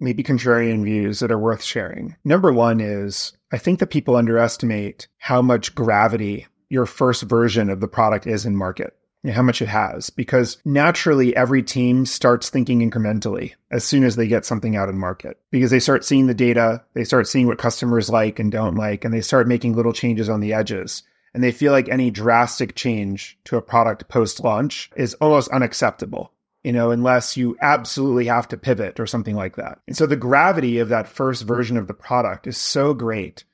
maybe 0.00 0.22
contrarian 0.22 0.84
views 0.84 1.18
that 1.20 1.32
are 1.32 1.38
worth 1.38 1.62
sharing. 1.62 2.16
Number 2.24 2.52
one 2.52 2.80
is 2.80 3.32
I 3.52 3.58
think 3.58 3.80
that 3.80 3.88
people 3.88 4.16
underestimate 4.16 5.08
how 5.18 5.42
much 5.42 5.74
gravity 5.74 6.46
your 6.68 6.86
first 6.86 7.22
version 7.22 7.70
of 7.70 7.80
the 7.80 7.88
product 7.88 8.26
is 8.26 8.46
in 8.46 8.56
market. 8.56 8.94
How 9.26 9.42
much 9.42 9.60
it 9.60 9.68
has, 9.68 10.10
because 10.10 10.58
naturally 10.64 11.34
every 11.34 11.62
team 11.62 12.06
starts 12.06 12.50
thinking 12.50 12.88
incrementally 12.88 13.54
as 13.70 13.84
soon 13.84 14.04
as 14.04 14.16
they 14.16 14.28
get 14.28 14.44
something 14.44 14.76
out 14.76 14.88
in 14.88 14.96
market, 14.96 15.38
because 15.50 15.70
they 15.70 15.80
start 15.80 16.04
seeing 16.04 16.28
the 16.28 16.34
data, 16.34 16.82
they 16.94 17.04
start 17.04 17.26
seeing 17.26 17.46
what 17.46 17.58
customers 17.58 18.08
like 18.08 18.38
and 18.38 18.52
don't 18.52 18.76
like, 18.76 19.04
and 19.04 19.12
they 19.12 19.20
start 19.20 19.48
making 19.48 19.74
little 19.74 19.92
changes 19.92 20.28
on 20.28 20.40
the 20.40 20.54
edges. 20.54 21.02
And 21.34 21.42
they 21.42 21.52
feel 21.52 21.72
like 21.72 21.88
any 21.88 22.10
drastic 22.10 22.74
change 22.74 23.38
to 23.44 23.56
a 23.56 23.62
product 23.62 24.08
post 24.08 24.42
launch 24.42 24.90
is 24.96 25.14
almost 25.14 25.50
unacceptable 25.50 26.32
you 26.64 26.72
know, 26.72 26.90
unless 26.90 27.36
you 27.36 27.56
absolutely 27.62 28.26
have 28.26 28.48
to 28.48 28.56
pivot 28.56 28.98
or 28.98 29.06
something 29.06 29.36
like 29.36 29.56
that. 29.56 29.80
And 29.86 29.96
so 29.96 30.06
the 30.06 30.16
gravity 30.16 30.78
of 30.78 30.88
that 30.88 31.08
first 31.08 31.44
version 31.44 31.76
of 31.76 31.86
the 31.86 31.94
product 31.94 32.46
is 32.46 32.58
so 32.58 32.94
great 32.94 33.44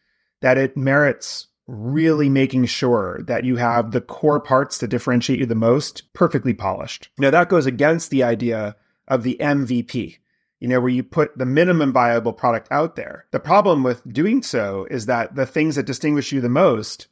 that 0.41 0.59
it 0.59 0.77
merits 0.77 1.47
really 1.67 2.29
making 2.29 2.67
sure 2.67 3.21
that 3.27 3.45
you 3.45 3.57
have 3.57 3.91
the 3.91 4.01
core 4.01 4.41
parts 4.41 4.79
that 4.79 4.89
differentiate 4.89 5.39
you 5.39 5.47
the 5.47 5.55
most 5.55 6.13
perfectly 6.13 6.55
polished. 6.55 7.09
Now, 7.19 7.31
that 7.31 7.49
goes 7.49 7.67
against 7.67 8.11
the 8.11 8.23
idea 8.23 8.77
of 9.09 9.23
the 9.23 9.37
MVP, 9.41 10.19
you 10.61 10.69
know, 10.69 10.81
where 10.81 10.91
you 10.91 11.03
put 11.03 11.37
the 11.37 11.47
minimum 11.47 11.93
viable 11.93 12.33
product 12.33 12.69
out 12.71 12.97
there. 12.97 13.27
The 13.31 13.41
problem 13.41 13.83
with 13.83 14.07
doing 14.13 14.43
so 14.43 14.87
is 14.91 15.07
that 15.07 15.35
the 15.35 15.47
things 15.47 15.77
that 15.77 15.87
distinguish 15.87 16.33
you 16.33 16.41
the 16.41 16.49
most 16.49 17.09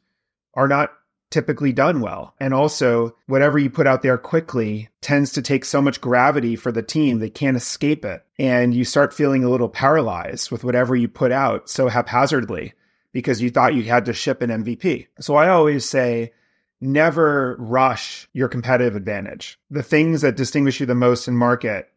are 0.53 0.67
not 0.67 0.91
typically 1.31 1.73
done 1.73 1.99
well. 1.99 2.35
And 2.39 2.53
also, 2.53 3.15
whatever 3.25 3.57
you 3.57 3.71
put 3.71 3.87
out 3.87 4.03
there 4.03 4.19
quickly 4.19 4.89
tends 5.01 5.31
to 5.31 5.41
take 5.41 5.65
so 5.65 5.81
much 5.81 5.99
gravity 5.99 6.55
for 6.55 6.71
the 6.71 6.83
team, 6.83 7.17
they 7.17 7.31
can't 7.31 7.57
escape 7.57 8.05
it. 8.05 8.23
And 8.37 8.75
you 8.75 8.85
start 8.85 9.15
feeling 9.15 9.43
a 9.43 9.49
little 9.49 9.69
paralyzed 9.69 10.51
with 10.51 10.63
whatever 10.63 10.95
you 10.95 11.07
put 11.07 11.31
out 11.31 11.69
so 11.69 11.87
haphazardly 11.87 12.73
because 13.13 13.41
you 13.41 13.49
thought 13.49 13.75
you 13.75 13.83
had 13.83 14.05
to 14.05 14.13
ship 14.13 14.41
an 14.41 14.49
MVP. 14.49 15.07
So 15.19 15.35
I 15.35 15.49
always 15.49 15.87
say, 15.87 16.33
never 16.81 17.55
rush 17.59 18.27
your 18.33 18.49
competitive 18.49 18.95
advantage. 18.95 19.57
The 19.71 19.83
things 19.83 20.21
that 20.21 20.35
distinguish 20.35 20.79
you 20.79 20.85
the 20.85 20.95
most 20.95 21.27
in 21.27 21.37
market, 21.37 21.87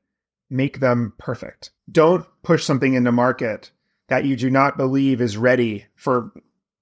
make 0.48 0.78
them 0.78 1.14
perfect. 1.18 1.72
Don't 1.90 2.24
push 2.42 2.64
something 2.64 2.94
into 2.94 3.10
market 3.10 3.72
that 4.08 4.24
you 4.24 4.36
do 4.36 4.50
not 4.50 4.76
believe 4.76 5.20
is 5.20 5.36
ready 5.36 5.86
for 5.96 6.30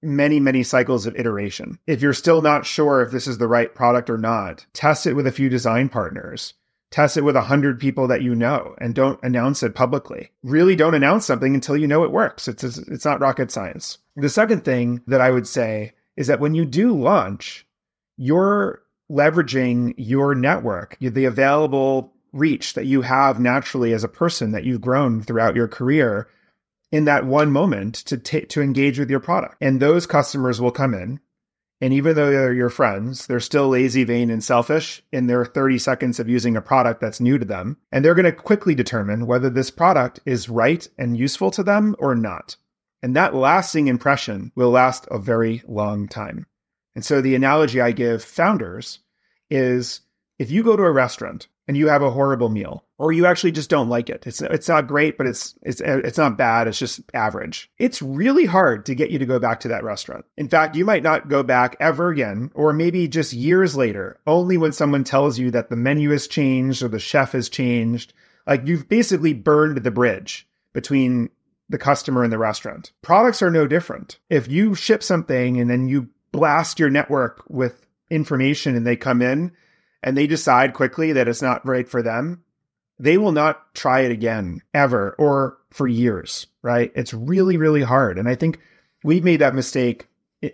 many, 0.03 0.39
many 0.39 0.61
cycles 0.61 1.07
of 1.07 1.15
iteration. 1.15 1.79
If 1.87 2.01
you're 2.01 2.13
still 2.13 2.41
not 2.41 2.65
sure 2.65 3.01
if 3.01 3.11
this 3.11 3.25
is 3.25 3.39
the 3.39 3.47
right 3.47 3.73
product 3.73 4.09
or 4.09 4.17
not, 4.17 4.65
test 4.73 5.07
it 5.07 5.13
with 5.13 5.25
a 5.25 5.31
few 5.31 5.49
design 5.49 5.89
partners. 5.89 6.53
Test 6.95 7.17
it 7.17 7.25
with 7.25 7.35
a 7.35 7.41
hundred 7.41 7.77
people 7.77 8.07
that 8.07 8.21
you 8.21 8.33
know 8.33 8.73
and 8.79 8.95
don't 8.95 9.19
announce 9.21 9.63
it 9.63 9.75
publicly. 9.75 10.31
Really 10.43 10.77
don't 10.77 10.95
announce 10.95 11.25
something 11.25 11.53
until 11.53 11.75
you 11.75 11.87
know 11.87 12.05
it 12.05 12.11
works. 12.13 12.47
It's, 12.47 12.63
it's 12.63 13.03
not 13.03 13.19
rocket 13.19 13.51
science. 13.51 13.97
The 14.15 14.29
second 14.29 14.63
thing 14.63 15.01
that 15.05 15.19
I 15.19 15.29
would 15.29 15.45
say 15.45 15.91
is 16.15 16.27
that 16.27 16.39
when 16.39 16.55
you 16.55 16.63
do 16.63 16.97
launch, 16.97 17.67
you're 18.15 18.81
leveraging 19.11 19.95
your 19.97 20.35
network, 20.35 20.95
the 21.01 21.25
available 21.25 22.13
reach 22.31 22.75
that 22.75 22.85
you 22.85 23.01
have 23.01 23.41
naturally 23.41 23.91
as 23.91 24.05
a 24.05 24.07
person 24.07 24.53
that 24.53 24.63
you've 24.63 24.79
grown 24.79 25.21
throughout 25.21 25.57
your 25.57 25.67
career 25.67 26.29
in 26.93 27.03
that 27.03 27.25
one 27.25 27.51
moment 27.51 27.95
to 27.95 28.17
t- 28.17 28.45
to 28.45 28.61
engage 28.61 28.97
with 28.97 29.09
your 29.09 29.19
product. 29.19 29.57
And 29.59 29.81
those 29.81 30.07
customers 30.07 30.61
will 30.61 30.71
come 30.71 30.93
in 30.93 31.19
and 31.81 31.93
even 31.93 32.15
though 32.15 32.31
they're 32.31 32.53
your 32.53 32.69
friends, 32.69 33.27
they're 33.27 33.39
still 33.39 33.67
lazy, 33.67 34.03
vain, 34.05 34.29
and 34.29 34.43
selfish 34.43 35.03
in 35.11 35.27
their 35.27 35.45
30 35.45 35.77
seconds 35.77 36.19
of 36.19 36.29
using 36.29 36.55
a 36.55 36.61
product 36.61 37.01
that's 37.01 37.19
new 37.19 37.37
to 37.37 37.45
them. 37.45 37.77
And 37.91 38.03
they're 38.03 38.15
going 38.15 38.25
to 38.25 38.31
quickly 38.31 38.75
determine 38.75 39.27
whether 39.27 39.49
this 39.49 39.71
product 39.71 40.21
is 40.25 40.47
right 40.47 40.87
and 40.97 41.17
useful 41.17 41.51
to 41.51 41.63
them 41.63 41.95
or 41.99 42.15
not. 42.15 42.55
And 43.03 43.15
that 43.15 43.35
lasting 43.35 43.87
impression 43.87 44.51
will 44.55 44.71
last 44.71 45.05
a 45.11 45.19
very 45.19 45.61
long 45.67 46.07
time. 46.07 46.47
And 46.95 47.03
so 47.03 47.21
the 47.21 47.35
analogy 47.35 47.81
I 47.81 47.91
give 47.91 48.23
founders 48.23 48.99
is 49.49 49.99
if 50.39 50.49
you 50.49 50.63
go 50.63 50.77
to 50.77 50.83
a 50.83 50.91
restaurant 50.91 51.47
and 51.67 51.75
you 51.75 51.87
have 51.87 52.01
a 52.01 52.11
horrible 52.11 52.49
meal 52.49 52.83
or 52.97 53.11
you 53.11 53.25
actually 53.25 53.51
just 53.51 53.69
don't 53.69 53.89
like 53.89 54.09
it. 54.09 54.25
It's 54.25 54.41
it's 54.41 54.69
not 54.69 54.87
great, 54.87 55.17
but 55.17 55.27
it's 55.27 55.55
it's 55.61 55.81
it's 55.81 56.17
not 56.17 56.37
bad. 56.37 56.67
It's 56.67 56.79
just 56.79 57.01
average. 57.13 57.69
It's 57.77 58.01
really 58.01 58.45
hard 58.45 58.85
to 58.85 58.95
get 58.95 59.09
you 59.09 59.19
to 59.19 59.25
go 59.25 59.39
back 59.39 59.61
to 59.61 59.67
that 59.69 59.83
restaurant. 59.83 60.25
In 60.37 60.47
fact, 60.47 60.75
you 60.75 60.85
might 60.85 61.03
not 61.03 61.27
go 61.27 61.43
back 61.43 61.75
ever 61.79 62.09
again 62.09 62.51
or 62.53 62.73
maybe 62.73 63.07
just 63.07 63.33
years 63.33 63.75
later, 63.75 64.19
only 64.27 64.57
when 64.57 64.71
someone 64.71 65.03
tells 65.03 65.39
you 65.39 65.51
that 65.51 65.69
the 65.69 65.75
menu 65.75 66.11
has 66.11 66.27
changed 66.27 66.83
or 66.83 66.87
the 66.87 66.99
chef 66.99 67.33
has 67.33 67.49
changed. 67.49 68.13
Like 68.47 68.67
you've 68.67 68.87
basically 68.87 69.33
burned 69.33 69.77
the 69.77 69.91
bridge 69.91 70.47
between 70.73 71.29
the 71.67 71.77
customer 71.79 72.23
and 72.23 72.31
the 72.31 72.37
restaurant. 72.37 72.91
Products 73.01 73.41
are 73.41 73.49
no 73.49 73.65
different. 73.65 74.19
If 74.29 74.47
you 74.47 74.75
ship 74.75 75.01
something 75.01 75.59
and 75.59 75.69
then 75.69 75.87
you 75.87 76.09
blast 76.31 76.79
your 76.79 76.89
network 76.91 77.43
with 77.49 77.87
information 78.09 78.75
and 78.75 78.85
they 78.85 78.95
come 78.95 79.21
in 79.21 79.51
and 80.05 80.15
they 80.15 80.27
decide 80.27 80.75
quickly 80.75 81.11
that 81.13 81.27
it's 81.27 81.41
not 81.41 81.65
right 81.65 81.89
for 81.89 82.01
them, 82.03 82.43
they 82.99 83.17
will 83.17 83.31
not 83.31 83.73
try 83.73 84.01
it 84.01 84.11
again 84.11 84.61
ever 84.73 85.15
or 85.17 85.57
for 85.71 85.87
years, 85.87 86.47
right? 86.61 86.91
It's 86.95 87.13
really, 87.13 87.57
really 87.57 87.81
hard. 87.81 88.17
And 88.19 88.29
I 88.29 88.35
think 88.35 88.59
we've 89.03 89.23
made 89.23 89.41
that 89.41 89.55
mistake 89.55 90.07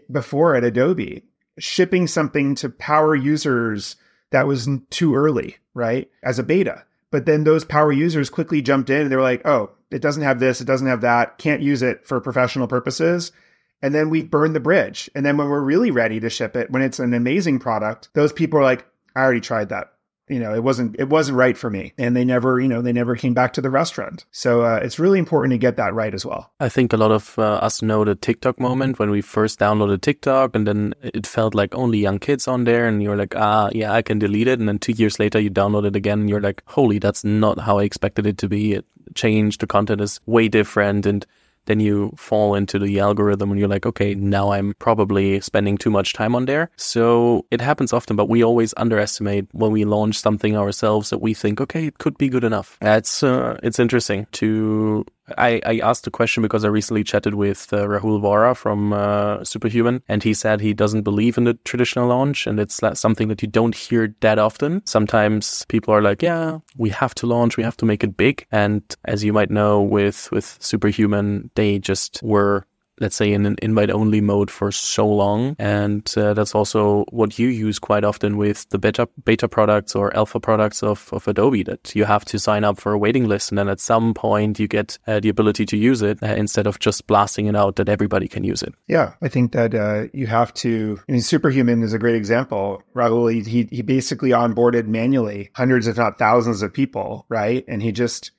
before 0.10 0.56
at 0.56 0.64
Adobe, 0.64 1.24
shipping 1.60 2.08
something 2.08 2.56
to 2.56 2.70
power 2.70 3.14
users 3.14 3.98
that 4.32 4.48
was 4.48 4.70
too 4.90 5.14
early, 5.14 5.58
right? 5.74 6.10
As 6.24 6.40
a 6.40 6.44
beta. 6.44 6.86
But 7.12 7.26
then 7.26 7.44
those 7.44 7.66
power 7.66 7.92
users 7.92 8.30
quickly 8.30 8.62
jumped 8.62 8.90
in 8.90 9.02
and 9.02 9.12
they 9.12 9.18
were 9.18 9.22
like, 9.22 9.46
oh, 9.46 9.72
it 9.92 10.02
doesn't 10.02 10.24
have 10.24 10.40
this, 10.40 10.62
it 10.62 10.66
doesn't 10.66 10.88
have 10.88 11.02
that, 11.02 11.38
can't 11.38 11.62
use 11.62 11.82
it 11.82 12.08
for 12.08 12.22
professional 12.22 12.68
purposes. 12.68 13.34
And 13.82 13.94
then 13.94 14.10
we 14.10 14.24
burn 14.24 14.54
the 14.54 14.62
bridge. 14.62 15.10
And 15.14 15.26
then 15.26 15.36
when 15.36 15.50
we're 15.50 15.60
really 15.60 15.92
ready 15.92 16.22
to 16.22 16.30
ship 16.30 16.56
it, 16.56 16.72
when 16.72 16.82
it's 16.82 17.00
an 17.00 17.14
amazing 17.14 17.60
product, 17.60 18.10
those 18.14 18.32
people 18.32 18.58
are 18.58 18.64
like, 18.64 18.86
I 19.16 19.22
already 19.22 19.42
tried 19.42 19.70
that. 19.70 19.94
You 20.30 20.40
know, 20.40 20.54
it 20.54 20.64
wasn't 20.64 20.98
it 20.98 21.10
wasn't 21.10 21.38
right 21.38 21.58
for 21.58 21.70
me, 21.70 21.92
and 21.98 22.16
they 22.16 22.24
never, 22.24 22.58
you 22.58 22.70
know, 22.70 22.82
they 22.82 22.94
never 22.94 23.18
came 23.18 23.34
back 23.34 23.52
to 23.54 23.62
the 23.62 23.70
restaurant. 23.70 24.26
So 24.32 24.62
uh, 24.62 24.80
it's 24.82 24.98
really 24.98 25.20
important 25.20 25.52
to 25.52 25.58
get 25.58 25.76
that 25.76 25.94
right 25.94 26.14
as 26.14 26.26
well. 26.26 26.54
I 26.62 26.70
think 26.70 26.94
a 26.94 26.98
lot 26.98 27.12
of 27.12 27.38
uh, 27.38 27.56
us 27.56 27.82
know 27.82 28.06
the 28.06 28.16
TikTok 28.16 28.58
moment 28.58 28.98
when 28.98 29.10
we 29.10 29.20
first 29.20 29.60
downloaded 29.60 30.00
TikTok, 30.00 30.56
and 30.56 30.66
then 30.66 30.94
it 31.02 31.28
felt 31.28 31.54
like 31.54 31.76
only 31.76 31.98
young 31.98 32.18
kids 32.18 32.48
on 32.48 32.64
there, 32.64 32.88
and 32.88 33.04
you're 33.04 33.18
like, 33.18 33.36
ah, 33.36 33.72
yeah, 33.74 33.92
I 33.92 34.02
can 34.02 34.20
delete 34.20 34.48
it, 34.48 34.60
and 34.60 34.70
then 34.70 34.80
two 34.80 34.94
years 34.94 35.20
later 35.20 35.38
you 35.38 35.50
download 35.50 35.86
it 35.86 35.98
again, 35.98 36.22
and 36.22 36.30
you're 36.30 36.40
like, 36.40 36.64
holy, 36.66 36.98
that's 36.98 37.26
not 37.26 37.60
how 37.60 37.80
I 37.80 37.84
expected 37.84 38.26
it 38.26 38.38
to 38.38 38.48
be. 38.48 38.74
It 38.74 38.86
changed. 39.16 39.60
The 39.60 39.68
content 39.68 40.00
is 40.00 40.22
way 40.28 40.48
different, 40.48 41.06
and 41.06 41.26
then 41.66 41.80
you 41.80 42.14
fall 42.18 42.56
into 42.56 42.80
the 42.80 43.00
algorithm 43.00 43.52
and 43.52 43.60
you're 43.60 43.70
like, 43.70 43.86
okay, 43.86 44.16
now 44.16 44.52
I'm 44.52 44.74
probably 44.80 45.40
spending 45.42 45.78
too 45.78 45.90
much 45.90 46.14
time 46.14 46.36
on 46.36 46.46
there. 46.46 46.70
So 46.76 47.46
it 47.52 47.62
happens 47.62 47.94
often, 47.94 48.16
but 48.16 48.30
we 48.30 48.44
always 48.44 48.74
underestimate 48.78 49.48
when 49.54 49.72
we 49.72 49.86
launch 49.86 50.18
something 50.18 50.58
ourselves 50.58 51.10
that 51.10 51.20
we 51.20 51.34
think, 51.34 51.62
okay, 51.62 51.86
it 51.86 51.98
could 51.98 52.18
be 52.18 52.30
good 52.30 52.44
enough. 52.44 52.78
It's 52.82 53.24
uh, 53.24 53.60
it's 53.64 53.80
interesting 53.80 54.28
to 54.34 55.06
I, 55.38 55.62
I 55.66 55.80
asked 55.80 56.04
the 56.04 56.12
question 56.12 56.44
because 56.44 56.66
I 56.66 56.70
recently 56.70 57.04
chatted 57.04 57.36
with 57.36 57.72
uh, 57.74 57.86
Rahul 57.86 58.22
Vohra 58.22 58.56
from 58.56 58.94
uh, 58.94 59.44
Superhuman, 59.44 60.02
and 60.08 60.24
he 60.24 60.34
said 60.34 60.60
he 60.62 60.74
doesn't 60.74 61.04
believe 61.04 61.38
in 61.38 61.44
the 61.44 61.54
traditional 61.66 62.08
launch, 62.08 62.48
and 62.48 62.60
it's 62.60 62.80
something 62.94 63.28
that 63.28 63.42
you 63.42 63.48
don't 63.48 63.76
hear 63.76 64.16
that 64.22 64.40
often. 64.40 64.86
Sometimes 64.86 65.66
people 65.68 65.94
are 65.94 66.02
like, 66.02 66.22
"Yeah, 66.22 66.60
we 66.78 66.90
have 66.90 67.16
to 67.16 67.28
launch, 67.28 67.58
we 67.58 67.64
have 67.64 67.78
to 67.78 67.86
make 67.86 68.04
it 68.04 68.18
big," 68.18 68.46
and 68.52 68.82
as 69.06 69.24
you 69.24 69.34
might 69.34 69.52
know, 69.52 69.82
with 69.82 70.30
with 70.32 70.58
Superhuman, 70.60 71.50
they 71.56 71.80
just 71.80 72.22
were 72.24 72.66
let's 73.02 73.16
say 73.16 73.34
in 73.34 73.46
an 73.46 73.58
invite 73.62 73.90
only 73.90 74.22
mode 74.22 74.50
for 74.50 74.72
so 74.72 75.08
long. 75.08 75.56
And 75.60 76.12
uh, 76.16 76.34
that's 76.34 76.56
also 76.56 77.04
what 77.10 77.38
you 77.38 77.48
use 77.50 77.80
quite 77.80 78.04
often 78.04 78.38
with 78.38 78.70
the 78.70 78.78
beta, 78.78 79.10
beta 79.26 79.48
products 79.48 79.96
or 79.96 80.16
alpha 80.16 80.40
products 80.40 80.84
of, 80.84 81.10
of 81.12 81.28
Adobe 81.28 81.64
that 81.64 81.94
you 81.96 82.06
have 82.06 82.24
to 82.26 82.40
sign 82.40 82.64
up 82.64 82.80
for 82.80 82.94
a 82.94 82.98
waiting 82.98 83.28
list. 83.28 83.52
And 83.52 83.58
then 83.58 83.68
at 83.68 83.80
some 83.80 84.14
point 84.14 84.60
you 84.60 84.68
get 84.68 84.98
uh, 85.08 85.20
the 85.20 85.30
ability 85.30 85.66
to 85.66 85.78
use 85.78 86.02
it 86.02 86.22
uh, 86.24 86.28
instead 86.28 86.68
of 86.68 86.80
just 86.80 87.08
blasting 87.08 87.48
it 87.48 87.56
out 87.56 87.76
that 87.76 87.90
everybody 87.90 88.28
can 88.28 88.44
use 88.44 88.62
it. 88.62 88.74
Yeah. 88.88 89.14
I 89.22 89.28
think 89.28 89.52
that 89.54 89.74
uh, 89.74 90.08
you 90.14 90.28
have 90.28 90.54
to, 90.56 91.00
I 91.10 91.12
mean, 91.12 91.22
Superhuman 91.22 91.82
is 91.82 91.94
a 91.94 92.00
great 92.00 92.16
example. 92.16 92.84
Rahul, 92.96 93.46
he, 93.46 93.68
he 93.72 93.82
basically 93.82 94.30
onboarded 94.30 94.86
manually 94.86 95.50
hundreds, 95.56 95.88
if 95.88 95.98
not 95.98 96.20
thousands 96.20 96.62
of 96.62 96.74
people, 96.74 97.26
right? 97.30 97.66
And 97.68 97.82
he 97.82 97.92
just, 97.92 98.32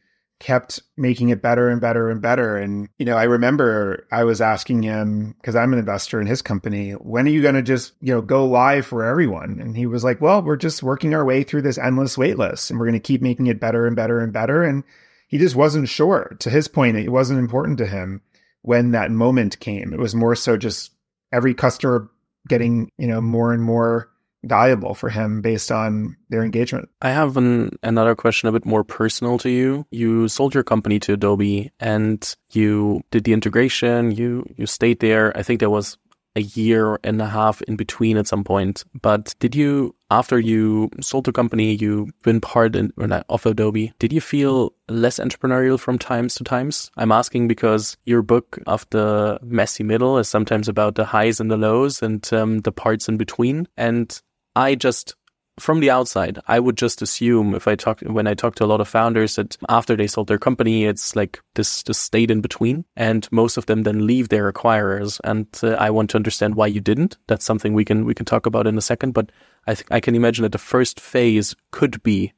kept 0.42 0.82
making 0.96 1.28
it 1.28 1.40
better 1.40 1.68
and 1.68 1.80
better 1.80 2.10
and 2.10 2.20
better. 2.20 2.56
And, 2.56 2.88
you 2.98 3.06
know, 3.06 3.16
I 3.16 3.22
remember 3.22 4.08
I 4.10 4.24
was 4.24 4.40
asking 4.40 4.82
him, 4.82 5.36
because 5.40 5.54
I'm 5.54 5.72
an 5.72 5.78
investor 5.78 6.20
in 6.20 6.26
his 6.26 6.42
company, 6.42 6.92
when 6.92 7.26
are 7.26 7.30
you 7.30 7.42
going 7.42 7.54
to 7.54 7.62
just, 7.62 7.94
you 8.00 8.12
know, 8.12 8.20
go 8.20 8.44
live 8.44 8.84
for 8.84 9.04
everyone? 9.04 9.60
And 9.60 9.76
he 9.76 9.86
was 9.86 10.02
like, 10.02 10.20
well, 10.20 10.42
we're 10.42 10.56
just 10.56 10.82
working 10.82 11.14
our 11.14 11.24
way 11.24 11.44
through 11.44 11.62
this 11.62 11.78
endless 11.78 12.18
wait 12.18 12.38
list 12.38 12.70
and 12.70 12.80
we're 12.80 12.86
going 12.86 13.00
to 13.00 13.00
keep 13.00 13.22
making 13.22 13.46
it 13.46 13.60
better 13.60 13.86
and 13.86 13.94
better 13.94 14.18
and 14.18 14.32
better. 14.32 14.64
And 14.64 14.82
he 15.28 15.38
just 15.38 15.54
wasn't 15.54 15.88
sure. 15.88 16.36
To 16.40 16.50
his 16.50 16.66
point, 16.66 16.96
it 16.96 17.10
wasn't 17.10 17.38
important 17.38 17.78
to 17.78 17.86
him 17.86 18.20
when 18.62 18.90
that 18.90 19.12
moment 19.12 19.60
came. 19.60 19.92
It 19.92 20.00
was 20.00 20.14
more 20.14 20.34
so 20.34 20.56
just 20.56 20.90
every 21.32 21.54
customer 21.54 22.10
getting, 22.48 22.90
you 22.98 23.06
know, 23.06 23.20
more 23.20 23.52
and 23.52 23.62
more 23.62 24.10
valuable 24.44 24.94
for 24.94 25.08
him 25.08 25.40
based 25.40 25.70
on 25.70 26.16
their 26.28 26.42
engagement. 26.42 26.88
I 27.00 27.10
have 27.10 27.36
an, 27.36 27.78
another 27.82 28.14
question 28.14 28.48
a 28.48 28.52
bit 28.52 28.66
more 28.66 28.84
personal 28.84 29.38
to 29.38 29.50
you. 29.50 29.86
You 29.90 30.28
sold 30.28 30.54
your 30.54 30.64
company 30.64 30.98
to 31.00 31.14
Adobe 31.14 31.70
and 31.80 32.34
you 32.50 33.02
did 33.10 33.24
the 33.24 33.32
integration. 33.32 34.10
You, 34.12 34.44
you 34.56 34.66
stayed 34.66 35.00
there. 35.00 35.36
I 35.36 35.42
think 35.42 35.60
there 35.60 35.70
was 35.70 35.96
a 36.34 36.40
year 36.40 36.98
and 37.04 37.20
a 37.20 37.26
half 37.26 37.60
in 37.62 37.76
between 37.76 38.16
at 38.16 38.26
some 38.26 38.44
point. 38.44 38.84
But 39.00 39.34
did 39.38 39.54
you, 39.54 39.94
after 40.10 40.38
you 40.38 40.90
sold 41.00 41.26
the 41.26 41.32
company, 41.32 41.74
you've 41.74 42.10
been 42.22 42.40
part 42.40 42.74
in, 42.74 42.92
of 43.28 43.46
Adobe, 43.46 43.92
did 43.98 44.12
you 44.12 44.20
feel 44.20 44.72
less 44.88 45.18
entrepreneurial 45.18 45.78
from 45.78 45.98
times 45.98 46.34
to 46.36 46.44
times? 46.44 46.90
I'm 46.96 47.12
asking 47.12 47.48
because 47.48 47.96
your 48.04 48.22
book 48.22 48.58
of 48.66 48.86
the 48.90 49.38
messy 49.42 49.84
middle 49.84 50.18
is 50.18 50.28
sometimes 50.28 50.68
about 50.68 50.94
the 50.94 51.04
highs 51.04 51.40
and 51.40 51.50
the 51.50 51.56
lows 51.56 52.02
and 52.02 52.26
um, 52.32 52.60
the 52.60 52.72
parts 52.72 53.08
in 53.08 53.16
between. 53.16 53.68
And 53.76 54.20
I 54.54 54.74
just 54.74 55.14
from 55.60 55.80
the 55.80 55.90
outside, 55.90 56.38
I 56.48 56.58
would 56.58 56.76
just 56.76 57.02
assume 57.02 57.54
if 57.54 57.68
I 57.68 57.74
talk 57.74 58.00
when 58.00 58.26
I 58.26 58.34
talk 58.34 58.54
to 58.56 58.64
a 58.64 58.66
lot 58.66 58.80
of 58.80 58.88
founders 58.88 59.36
that 59.36 59.56
after 59.68 59.96
they 59.96 60.06
sold 60.06 60.28
their 60.28 60.38
company, 60.38 60.84
it's 60.86 61.14
like 61.14 61.40
this 61.54 61.82
this 61.82 61.98
state 61.98 62.30
in 62.30 62.40
between, 62.40 62.84
and 62.96 63.28
most 63.30 63.56
of 63.56 63.66
them 63.66 63.82
then 63.82 64.06
leave 64.06 64.28
their 64.28 64.50
acquirers. 64.50 65.20
And 65.24 65.46
uh, 65.62 65.72
I 65.72 65.90
want 65.90 66.10
to 66.10 66.16
understand 66.16 66.54
why 66.54 66.68
you 66.68 66.80
didn't. 66.80 67.18
That's 67.26 67.44
something 67.44 67.74
we 67.74 67.84
can 67.84 68.04
we 68.06 68.14
can 68.14 68.26
talk 68.26 68.46
about 68.46 68.66
in 68.66 68.78
a 68.78 68.82
second. 68.82 69.12
But 69.12 69.30
I 69.66 69.76
I 69.90 70.00
can 70.00 70.14
imagine 70.14 70.42
that 70.42 70.52
the 70.52 70.58
first 70.58 71.00
phase 71.00 71.54
could 71.70 72.02
be 72.02 72.32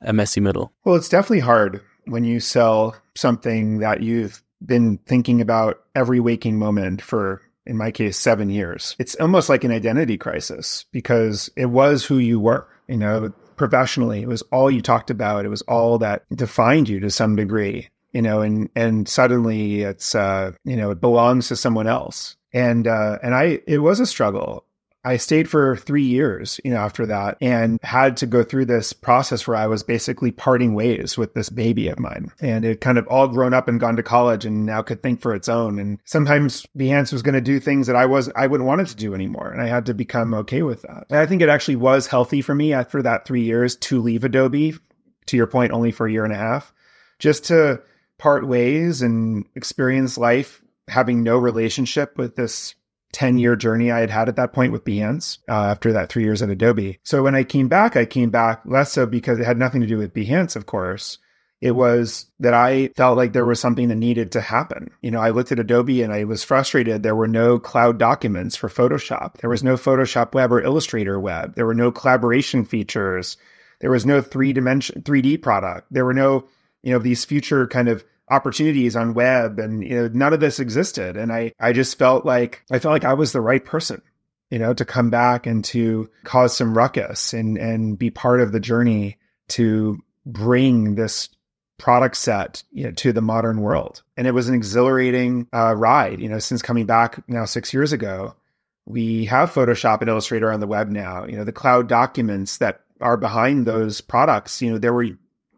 a 0.00 0.12
messy 0.12 0.40
middle. 0.40 0.72
Well, 0.84 0.96
it's 0.96 1.08
definitely 1.08 1.40
hard 1.40 1.80
when 2.04 2.24
you 2.24 2.40
sell 2.40 2.96
something 3.14 3.78
that 3.78 4.02
you've 4.02 4.42
been 4.64 4.98
thinking 4.98 5.40
about 5.40 5.80
every 5.94 6.20
waking 6.20 6.58
moment 6.58 7.02
for 7.02 7.42
in 7.66 7.76
my 7.76 7.90
case, 7.90 8.18
seven 8.18 8.50
years. 8.50 8.96
It's 8.98 9.14
almost 9.16 9.48
like 9.48 9.64
an 9.64 9.70
identity 9.70 10.18
crisis 10.18 10.84
because 10.92 11.50
it 11.56 11.66
was 11.66 12.04
who 12.04 12.18
you 12.18 12.40
were, 12.40 12.66
you 12.88 12.96
know, 12.96 13.32
professionally. 13.56 14.22
It 14.22 14.28
was 14.28 14.42
all 14.50 14.70
you 14.70 14.82
talked 14.82 15.10
about. 15.10 15.44
It 15.44 15.48
was 15.48 15.62
all 15.62 15.98
that 15.98 16.24
defined 16.34 16.88
you 16.88 17.00
to 17.00 17.10
some 17.10 17.36
degree, 17.36 17.88
you 18.12 18.22
know, 18.22 18.40
and, 18.40 18.68
and 18.74 19.08
suddenly 19.08 19.82
it's, 19.82 20.14
uh, 20.14 20.52
you 20.64 20.76
know, 20.76 20.90
it 20.90 21.00
belongs 21.00 21.48
to 21.48 21.56
someone 21.56 21.86
else. 21.86 22.36
And, 22.52 22.86
uh, 22.86 23.18
and 23.22 23.34
I, 23.34 23.60
it 23.66 23.78
was 23.78 24.00
a 24.00 24.06
struggle. 24.06 24.64
I 25.04 25.16
stayed 25.16 25.50
for 25.50 25.76
three 25.76 26.04
years, 26.04 26.60
you 26.64 26.70
know, 26.70 26.78
after 26.78 27.06
that 27.06 27.36
and 27.40 27.78
had 27.82 28.16
to 28.18 28.26
go 28.26 28.44
through 28.44 28.66
this 28.66 28.92
process 28.92 29.46
where 29.46 29.56
I 29.56 29.66
was 29.66 29.82
basically 29.82 30.30
parting 30.30 30.74
ways 30.74 31.18
with 31.18 31.34
this 31.34 31.50
baby 31.50 31.88
of 31.88 31.98
mine. 31.98 32.30
And 32.40 32.64
it 32.64 32.80
kind 32.80 32.98
of 32.98 33.06
all 33.08 33.26
grown 33.26 33.52
up 33.52 33.66
and 33.66 33.80
gone 33.80 33.96
to 33.96 34.02
college 34.02 34.44
and 34.44 34.64
now 34.64 34.82
could 34.82 35.02
think 35.02 35.20
for 35.20 35.34
its 35.34 35.48
own. 35.48 35.78
And 35.78 35.98
sometimes 36.04 36.66
Behance 36.76 37.12
was 37.12 37.22
going 37.22 37.34
to 37.34 37.40
do 37.40 37.58
things 37.58 37.88
that 37.88 37.96
I 37.96 38.06
was, 38.06 38.30
I 38.36 38.46
wouldn't 38.46 38.66
want 38.66 38.80
it 38.80 38.88
to 38.88 38.96
do 38.96 39.14
anymore. 39.14 39.50
And 39.50 39.60
I 39.60 39.66
had 39.66 39.86
to 39.86 39.94
become 39.94 40.34
okay 40.34 40.62
with 40.62 40.82
that. 40.82 41.06
And 41.10 41.18
I 41.18 41.26
think 41.26 41.42
it 41.42 41.48
actually 41.48 41.76
was 41.76 42.06
healthy 42.06 42.40
for 42.40 42.54
me 42.54 42.72
after 42.72 43.02
that 43.02 43.26
three 43.26 43.42
years 43.42 43.76
to 43.76 44.00
leave 44.00 44.24
Adobe, 44.24 44.74
to 45.26 45.36
your 45.36 45.46
point, 45.46 45.72
only 45.72 45.90
for 45.90 46.06
a 46.06 46.12
year 46.12 46.24
and 46.24 46.32
a 46.32 46.36
half, 46.36 46.72
just 47.18 47.46
to 47.46 47.82
part 48.18 48.46
ways 48.46 49.02
and 49.02 49.46
experience 49.56 50.16
life 50.16 50.62
having 50.88 51.22
no 51.22 51.36
relationship 51.36 52.16
with 52.18 52.36
this 52.36 52.74
10 53.12 53.38
year 53.38 53.56
journey 53.56 53.90
I 53.90 54.00
had 54.00 54.10
had 54.10 54.28
at 54.28 54.36
that 54.36 54.52
point 54.52 54.72
with 54.72 54.84
Behance 54.84 55.38
uh, 55.48 55.52
after 55.52 55.92
that 55.92 56.08
three 56.08 56.24
years 56.24 56.42
at 56.42 56.50
Adobe. 56.50 56.98
So 57.04 57.22
when 57.22 57.34
I 57.34 57.44
came 57.44 57.68
back, 57.68 57.96
I 57.96 58.04
came 58.04 58.30
back 58.30 58.62
less 58.64 58.92
so 58.92 59.06
because 59.06 59.38
it 59.38 59.46
had 59.46 59.58
nothing 59.58 59.80
to 59.82 59.86
do 59.86 59.98
with 59.98 60.14
Behance, 60.14 60.56
of 60.56 60.66
course. 60.66 61.18
It 61.60 61.76
was 61.76 62.26
that 62.40 62.54
I 62.54 62.88
felt 62.96 63.16
like 63.16 63.32
there 63.32 63.44
was 63.44 63.60
something 63.60 63.86
that 63.88 63.94
needed 63.94 64.32
to 64.32 64.40
happen. 64.40 64.90
You 65.00 65.12
know, 65.12 65.20
I 65.20 65.30
looked 65.30 65.52
at 65.52 65.60
Adobe 65.60 66.02
and 66.02 66.12
I 66.12 66.24
was 66.24 66.42
frustrated. 66.42 67.04
There 67.04 67.14
were 67.14 67.28
no 67.28 67.60
cloud 67.60 67.98
documents 67.98 68.56
for 68.56 68.68
Photoshop. 68.68 69.36
There 69.36 69.50
was 69.50 69.62
no 69.62 69.76
Photoshop 69.76 70.34
web 70.34 70.52
or 70.52 70.60
Illustrator 70.60 71.20
web. 71.20 71.54
There 71.54 71.66
were 71.66 71.74
no 71.74 71.92
collaboration 71.92 72.64
features. 72.64 73.36
There 73.78 73.92
was 73.92 74.04
no 74.04 74.20
three 74.20 74.52
dimension 74.52 75.02
3D 75.02 75.40
product. 75.40 75.86
There 75.92 76.04
were 76.04 76.14
no, 76.14 76.48
you 76.82 76.92
know, 76.92 76.98
these 76.98 77.24
future 77.24 77.68
kind 77.68 77.88
of 77.88 78.04
opportunities 78.32 78.96
on 78.96 79.14
web 79.14 79.58
and 79.58 79.84
you 79.84 79.94
know 79.94 80.08
none 80.12 80.32
of 80.32 80.40
this 80.40 80.58
existed. 80.58 81.16
And 81.16 81.32
i 81.32 81.52
i 81.60 81.72
just 81.72 81.98
felt 81.98 82.24
like 82.24 82.64
i 82.70 82.78
felt 82.78 82.92
like 82.92 83.04
i 83.04 83.14
was 83.14 83.32
the 83.32 83.40
right 83.40 83.64
person 83.64 84.00
you 84.50 84.58
know 84.58 84.74
to 84.74 84.84
come 84.84 85.10
back 85.10 85.46
and 85.46 85.64
to 85.64 86.08
cause 86.24 86.56
some 86.56 86.76
ruckus 86.76 87.32
and 87.32 87.58
and 87.58 87.98
be 87.98 88.10
part 88.10 88.40
of 88.40 88.52
the 88.52 88.60
journey 88.60 89.18
to 89.48 89.98
bring 90.24 90.94
this 90.94 91.28
product 91.78 92.16
set 92.16 92.62
you 92.70 92.84
know, 92.84 92.92
to 92.92 93.12
the 93.12 93.20
modern 93.20 93.60
world. 93.60 94.04
And 94.16 94.28
it 94.28 94.30
was 94.30 94.48
an 94.48 94.54
exhilarating 94.54 95.48
uh, 95.52 95.74
ride 95.74 96.20
you 96.20 96.28
know 96.28 96.38
since 96.38 96.62
coming 96.62 96.86
back 96.86 97.26
now 97.28 97.44
six 97.44 97.74
years 97.74 97.92
ago. 97.92 98.34
We 98.84 99.26
have 99.26 99.52
photoshop 99.52 100.00
and 100.00 100.10
illustrator 100.10 100.50
on 100.50 100.60
the 100.60 100.66
web 100.66 100.88
now. 100.88 101.24
You 101.26 101.36
know 101.36 101.44
the 101.44 101.52
cloud 101.52 101.88
documents 101.88 102.58
that 102.58 102.80
are 103.00 103.16
behind 103.16 103.66
those 103.66 104.00
products 104.00 104.62
you 104.62 104.70
know 104.70 104.78
there 104.78 104.94
were 104.94 105.08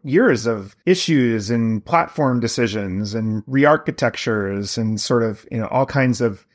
years 0.05 0.45
of 0.45 0.75
issues 0.85 1.49
and 1.49 1.83
platform 1.83 2.39
decisions 2.39 3.13
and 3.13 3.43
re-architectures 3.47 4.77
and 4.77 5.01
sort 5.01 5.23
of 5.23 5.45
you 5.51 5.57
know 5.57 5.67
all 5.67 5.85
kinds 5.85 6.21
of 6.21 6.45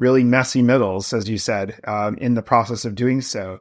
really 0.00 0.24
messy 0.24 0.62
middles, 0.62 1.12
as 1.12 1.28
you 1.28 1.36
said, 1.36 1.78
um, 1.84 2.16
in 2.16 2.34
the 2.34 2.42
process 2.42 2.84
of 2.84 2.94
doing 2.94 3.20
so. 3.20 3.60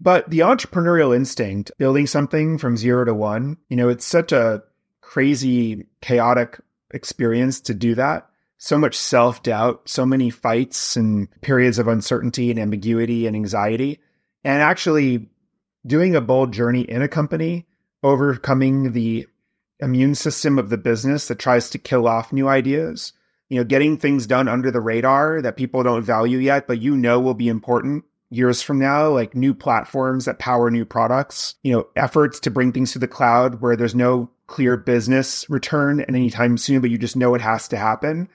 But 0.00 0.28
the 0.30 0.40
entrepreneurial 0.40 1.16
instinct, 1.16 1.72
building 1.78 2.06
something 2.06 2.58
from 2.58 2.76
zero 2.76 3.04
to 3.04 3.14
one, 3.14 3.56
you 3.68 3.76
know, 3.76 3.88
it's 3.88 4.04
such 4.04 4.30
a 4.30 4.62
crazy, 5.00 5.86
chaotic 6.02 6.60
experience 6.92 7.60
to 7.62 7.74
do 7.74 7.94
that. 7.94 8.28
So 8.58 8.76
much 8.76 8.96
self 8.96 9.42
doubt, 9.42 9.88
so 9.88 10.04
many 10.04 10.30
fights 10.30 10.96
and 10.96 11.28
periods 11.40 11.78
of 11.78 11.88
uncertainty 11.88 12.50
and 12.50 12.60
ambiguity 12.60 13.26
and 13.26 13.34
anxiety. 13.34 14.00
And 14.44 14.62
actually 14.62 15.30
doing 15.86 16.14
a 16.14 16.20
bold 16.20 16.52
journey 16.52 16.82
in 16.82 17.02
a 17.02 17.08
company 17.08 17.66
overcoming 18.02 18.92
the 18.92 19.26
immune 19.80 20.14
system 20.14 20.58
of 20.58 20.70
the 20.70 20.78
business 20.78 21.28
that 21.28 21.38
tries 21.38 21.70
to 21.70 21.78
kill 21.78 22.08
off 22.08 22.32
new 22.32 22.48
ideas. 22.48 23.12
You 23.48 23.58
know, 23.58 23.64
getting 23.64 23.96
things 23.96 24.26
done 24.26 24.48
under 24.48 24.70
the 24.70 24.80
radar 24.80 25.40
that 25.40 25.56
people 25.56 25.82
don't 25.82 26.02
value 26.02 26.38
yet, 26.38 26.66
but 26.66 26.80
you 26.80 26.96
know 26.96 27.18
will 27.18 27.34
be 27.34 27.48
important 27.48 28.04
years 28.30 28.60
from 28.60 28.78
now, 28.78 29.08
like 29.08 29.34
new 29.34 29.54
platforms 29.54 30.26
that 30.26 30.38
power 30.38 30.70
new 30.70 30.84
products, 30.84 31.54
you 31.62 31.72
know, 31.72 31.86
efforts 31.96 32.40
to 32.40 32.50
bring 32.50 32.72
things 32.72 32.92
to 32.92 32.98
the 32.98 33.08
cloud 33.08 33.60
where 33.60 33.74
there's 33.76 33.94
no 33.94 34.30
clear 34.48 34.76
business 34.76 35.48
return 35.48 36.00
and 36.00 36.14
anytime 36.14 36.58
soon, 36.58 36.80
but 36.80 36.90
you 36.90 36.98
just 36.98 37.16
know 37.16 37.34
it 37.34 37.40
has 37.40 37.68
to 37.68 37.76
happen. 37.76 38.28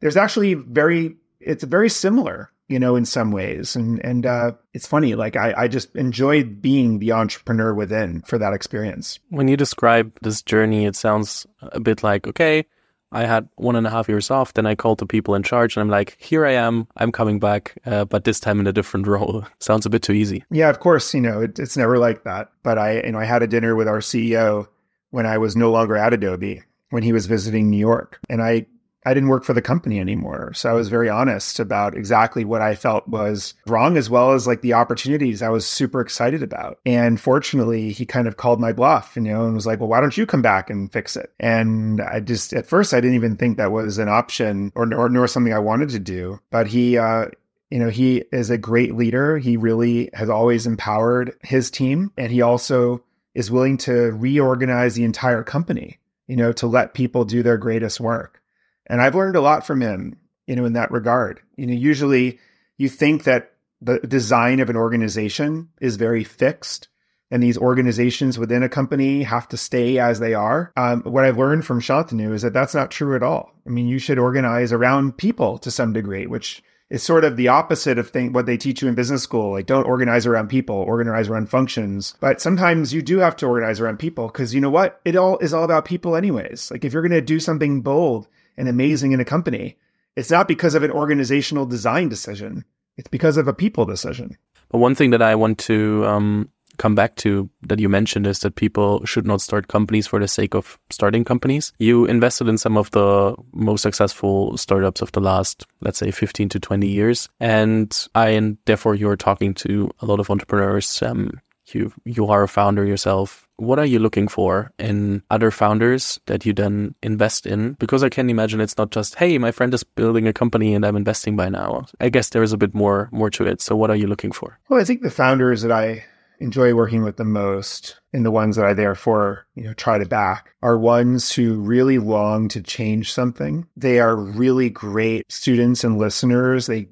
There's 0.00 0.16
actually 0.16 0.54
very, 0.54 1.14
it's 1.40 1.64
very 1.64 1.88
similar 1.88 2.50
you 2.68 2.78
know, 2.78 2.96
in 2.96 3.04
some 3.04 3.30
ways. 3.30 3.76
And 3.76 4.04
and 4.04 4.26
uh, 4.26 4.52
it's 4.72 4.86
funny, 4.86 5.14
like 5.14 5.36
I, 5.36 5.54
I 5.56 5.68
just 5.68 5.94
enjoyed 5.96 6.60
being 6.60 6.98
the 6.98 7.12
entrepreneur 7.12 7.72
within 7.74 8.22
for 8.22 8.38
that 8.38 8.52
experience. 8.52 9.18
When 9.30 9.48
you 9.48 9.56
describe 9.56 10.12
this 10.22 10.42
journey, 10.42 10.86
it 10.86 10.96
sounds 10.96 11.46
a 11.60 11.80
bit 11.80 12.02
like, 12.02 12.26
okay, 12.26 12.66
I 13.12 13.24
had 13.24 13.48
one 13.56 13.76
and 13.76 13.86
a 13.86 13.90
half 13.90 14.08
years 14.08 14.30
off. 14.30 14.54
Then 14.54 14.66
I 14.66 14.74
called 14.74 14.98
the 14.98 15.06
people 15.06 15.34
in 15.34 15.42
charge 15.42 15.76
and 15.76 15.82
I'm 15.82 15.88
like, 15.88 16.16
here 16.20 16.44
I 16.44 16.52
am. 16.52 16.88
I'm 16.96 17.12
coming 17.12 17.38
back, 17.38 17.76
uh, 17.86 18.04
but 18.04 18.24
this 18.24 18.40
time 18.40 18.60
in 18.60 18.66
a 18.66 18.72
different 18.72 19.06
role. 19.16 19.44
Sounds 19.60 19.86
a 19.86 19.90
bit 19.90 20.02
too 20.02 20.12
easy. 20.12 20.44
Yeah, 20.50 20.68
of 20.68 20.80
course. 20.80 21.14
You 21.14 21.20
know, 21.20 21.42
it, 21.42 21.58
it's 21.58 21.76
never 21.76 21.98
like 21.98 22.24
that. 22.24 22.50
But 22.62 22.78
I, 22.78 23.02
you 23.02 23.12
know, 23.12 23.18
I 23.18 23.24
had 23.24 23.42
a 23.42 23.46
dinner 23.46 23.76
with 23.76 23.88
our 23.88 24.00
CEO 24.00 24.68
when 25.10 25.26
I 25.26 25.38
was 25.38 25.56
no 25.56 25.70
longer 25.70 25.96
at 25.96 26.12
Adobe 26.12 26.62
when 26.90 27.02
he 27.02 27.12
was 27.12 27.26
visiting 27.26 27.70
New 27.70 27.78
York. 27.78 28.18
And 28.28 28.42
I 28.42 28.66
I 29.06 29.14
didn't 29.14 29.28
work 29.28 29.44
for 29.44 29.52
the 29.52 29.62
company 29.62 30.00
anymore. 30.00 30.52
So 30.54 30.68
I 30.68 30.72
was 30.72 30.88
very 30.88 31.08
honest 31.08 31.60
about 31.60 31.96
exactly 31.96 32.44
what 32.44 32.60
I 32.60 32.74
felt 32.74 33.06
was 33.06 33.54
wrong, 33.68 33.96
as 33.96 34.10
well 34.10 34.32
as 34.32 34.48
like 34.48 34.62
the 34.62 34.72
opportunities 34.72 35.42
I 35.42 35.48
was 35.48 35.64
super 35.64 36.00
excited 36.00 36.42
about. 36.42 36.80
And 36.84 37.20
fortunately, 37.20 37.92
he 37.92 38.04
kind 38.04 38.26
of 38.26 38.36
called 38.36 38.58
my 38.58 38.72
bluff, 38.72 39.12
you 39.14 39.22
know, 39.22 39.46
and 39.46 39.54
was 39.54 39.64
like, 39.64 39.78
well, 39.78 39.88
why 39.88 40.00
don't 40.00 40.16
you 40.16 40.26
come 40.26 40.42
back 40.42 40.70
and 40.70 40.92
fix 40.92 41.16
it? 41.16 41.32
And 41.38 42.00
I 42.00 42.18
just, 42.18 42.52
at 42.52 42.66
first, 42.66 42.92
I 42.92 43.00
didn't 43.00 43.14
even 43.14 43.36
think 43.36 43.56
that 43.56 43.70
was 43.70 43.98
an 43.98 44.08
option 44.08 44.72
or, 44.74 44.92
or 44.92 45.08
nor 45.08 45.28
something 45.28 45.52
I 45.52 45.60
wanted 45.60 45.90
to 45.90 46.00
do. 46.00 46.40
But 46.50 46.66
he, 46.66 46.98
uh, 46.98 47.26
you 47.70 47.78
know, 47.78 47.90
he 47.90 48.24
is 48.32 48.50
a 48.50 48.58
great 48.58 48.96
leader. 48.96 49.38
He 49.38 49.56
really 49.56 50.10
has 50.14 50.28
always 50.28 50.66
empowered 50.66 51.32
his 51.42 51.70
team. 51.70 52.10
And 52.16 52.32
he 52.32 52.42
also 52.42 53.04
is 53.36 53.52
willing 53.52 53.76
to 53.76 54.10
reorganize 54.12 54.96
the 54.96 55.04
entire 55.04 55.44
company, 55.44 56.00
you 56.26 56.34
know, 56.34 56.52
to 56.54 56.66
let 56.66 56.94
people 56.94 57.24
do 57.24 57.44
their 57.44 57.56
greatest 57.58 58.00
work. 58.00 58.42
And 58.86 59.00
I've 59.00 59.14
learned 59.14 59.36
a 59.36 59.40
lot 59.40 59.66
from 59.66 59.80
him, 59.80 60.16
you 60.46 60.56
know, 60.56 60.64
in 60.64 60.74
that 60.74 60.90
regard. 60.90 61.40
You 61.56 61.66
know, 61.66 61.74
usually 61.74 62.38
you 62.78 62.88
think 62.88 63.24
that 63.24 63.52
the 63.80 63.98
design 63.98 64.60
of 64.60 64.70
an 64.70 64.76
organization 64.76 65.68
is 65.80 65.96
very 65.96 66.24
fixed 66.24 66.88
and 67.30 67.42
these 67.42 67.58
organizations 67.58 68.38
within 68.38 68.62
a 68.62 68.68
company 68.68 69.22
have 69.22 69.48
to 69.48 69.56
stay 69.56 69.98
as 69.98 70.20
they 70.20 70.34
are. 70.34 70.72
Um, 70.76 71.02
what 71.02 71.24
I've 71.24 71.38
learned 71.38 71.64
from 71.64 71.80
Shantanu 71.80 72.32
is 72.32 72.42
that 72.42 72.52
that's 72.52 72.74
not 72.74 72.90
true 72.90 73.16
at 73.16 73.22
all. 73.22 73.52
I 73.66 73.70
mean, 73.70 73.88
you 73.88 73.98
should 73.98 74.18
organize 74.18 74.72
around 74.72 75.16
people 75.16 75.58
to 75.58 75.70
some 75.70 75.92
degree, 75.92 76.26
which 76.26 76.62
is 76.88 77.02
sort 77.02 77.24
of 77.24 77.36
the 77.36 77.48
opposite 77.48 77.98
of 77.98 78.10
thing, 78.10 78.32
what 78.32 78.46
they 78.46 78.56
teach 78.56 78.80
you 78.80 78.88
in 78.88 78.94
business 78.94 79.24
school. 79.24 79.50
Like, 79.50 79.66
don't 79.66 79.86
organize 79.86 80.24
around 80.24 80.48
people, 80.48 80.76
organize 80.76 81.28
around 81.28 81.50
functions. 81.50 82.14
But 82.20 82.40
sometimes 82.40 82.94
you 82.94 83.02
do 83.02 83.18
have 83.18 83.34
to 83.36 83.46
organize 83.46 83.80
around 83.80 83.98
people 83.98 84.28
because 84.28 84.54
you 84.54 84.60
know 84.60 84.70
what? 84.70 85.00
It 85.04 85.16
all 85.16 85.38
is 85.38 85.52
all 85.52 85.64
about 85.64 85.84
people, 85.84 86.14
anyways. 86.14 86.70
Like, 86.70 86.84
if 86.84 86.92
you're 86.92 87.02
going 87.02 87.10
to 87.10 87.20
do 87.20 87.40
something 87.40 87.80
bold, 87.80 88.28
and 88.56 88.68
amazing 88.68 89.12
in 89.12 89.20
a 89.20 89.24
company. 89.24 89.76
It's 90.16 90.30
not 90.30 90.48
because 90.48 90.74
of 90.74 90.82
an 90.82 90.90
organizational 90.90 91.66
design 91.66 92.08
decision. 92.08 92.64
It's 92.96 93.08
because 93.08 93.36
of 93.36 93.48
a 93.48 93.52
people 93.52 93.84
decision. 93.84 94.36
But 94.70 94.78
one 94.78 94.94
thing 94.94 95.10
that 95.10 95.22
I 95.22 95.34
want 95.34 95.58
to 95.58 96.04
um, 96.06 96.50
come 96.78 96.94
back 96.94 97.16
to 97.16 97.48
that 97.62 97.78
you 97.78 97.88
mentioned 97.88 98.26
is 98.26 98.40
that 98.40 98.56
people 98.56 99.04
should 99.04 99.26
not 99.26 99.40
start 99.40 99.68
companies 99.68 100.06
for 100.06 100.18
the 100.18 100.28
sake 100.28 100.54
of 100.54 100.78
starting 100.90 101.24
companies. 101.24 101.72
You 101.78 102.06
invested 102.06 102.48
in 102.48 102.58
some 102.58 102.76
of 102.76 102.90
the 102.90 103.36
most 103.52 103.82
successful 103.82 104.56
startups 104.56 105.02
of 105.02 105.12
the 105.12 105.20
last, 105.20 105.66
let's 105.80 105.98
say, 105.98 106.10
15 106.10 106.48
to 106.50 106.60
20 106.60 106.86
years. 106.86 107.28
And 107.40 108.08
I, 108.14 108.30
and 108.30 108.58
therefore 108.64 108.94
you're 108.94 109.16
talking 109.16 109.54
to 109.54 109.90
a 110.00 110.06
lot 110.06 110.20
of 110.20 110.30
entrepreneurs. 110.30 111.02
Um, 111.02 111.40
you, 111.74 111.92
you 112.04 112.26
are 112.26 112.42
a 112.42 112.48
founder 112.48 112.84
yourself 112.84 113.46
what 113.58 113.78
are 113.78 113.86
you 113.86 113.98
looking 113.98 114.28
for 114.28 114.72
in 114.78 115.22
other 115.30 115.50
founders 115.50 116.20
that 116.26 116.44
you 116.44 116.52
then 116.52 116.94
invest 117.02 117.46
in? 117.46 117.72
Because 117.74 118.04
I 118.04 118.08
can 118.08 118.28
imagine 118.28 118.60
it's 118.60 118.76
not 118.76 118.90
just, 118.90 119.14
hey, 119.14 119.38
my 119.38 119.50
friend 119.50 119.72
is 119.72 119.82
building 119.82 120.28
a 120.28 120.32
company 120.32 120.74
and 120.74 120.84
I'm 120.84 120.96
investing 120.96 121.36
by 121.36 121.48
now. 121.48 121.86
I 122.00 122.08
guess 122.08 122.30
there 122.30 122.42
is 122.42 122.52
a 122.52 122.58
bit 122.58 122.74
more 122.74 123.08
more 123.12 123.30
to 123.30 123.46
it. 123.46 123.60
So 123.60 123.74
what 123.74 123.90
are 123.90 123.96
you 123.96 124.06
looking 124.06 124.32
for? 124.32 124.58
Well, 124.68 124.80
I 124.80 124.84
think 124.84 125.02
the 125.02 125.10
founders 125.10 125.62
that 125.62 125.72
I 125.72 126.04
enjoy 126.38 126.74
working 126.74 127.02
with 127.02 127.16
the 127.16 127.24
most 127.24 127.98
and 128.12 128.26
the 128.26 128.30
ones 128.30 128.56
that 128.56 128.66
I 128.66 128.74
therefore, 128.74 129.46
you 129.54 129.64
know, 129.64 129.72
try 129.72 129.96
to 129.96 130.04
back 130.04 130.54
are 130.60 130.76
ones 130.76 131.32
who 131.32 131.58
really 131.58 131.98
long 131.98 132.48
to 132.48 132.60
change 132.60 133.10
something. 133.10 133.66
They 133.74 134.00
are 134.00 134.14
really 134.14 134.68
great 134.68 135.32
students 135.32 135.82
and 135.82 135.96
listeners. 135.96 136.66
They 136.66 136.88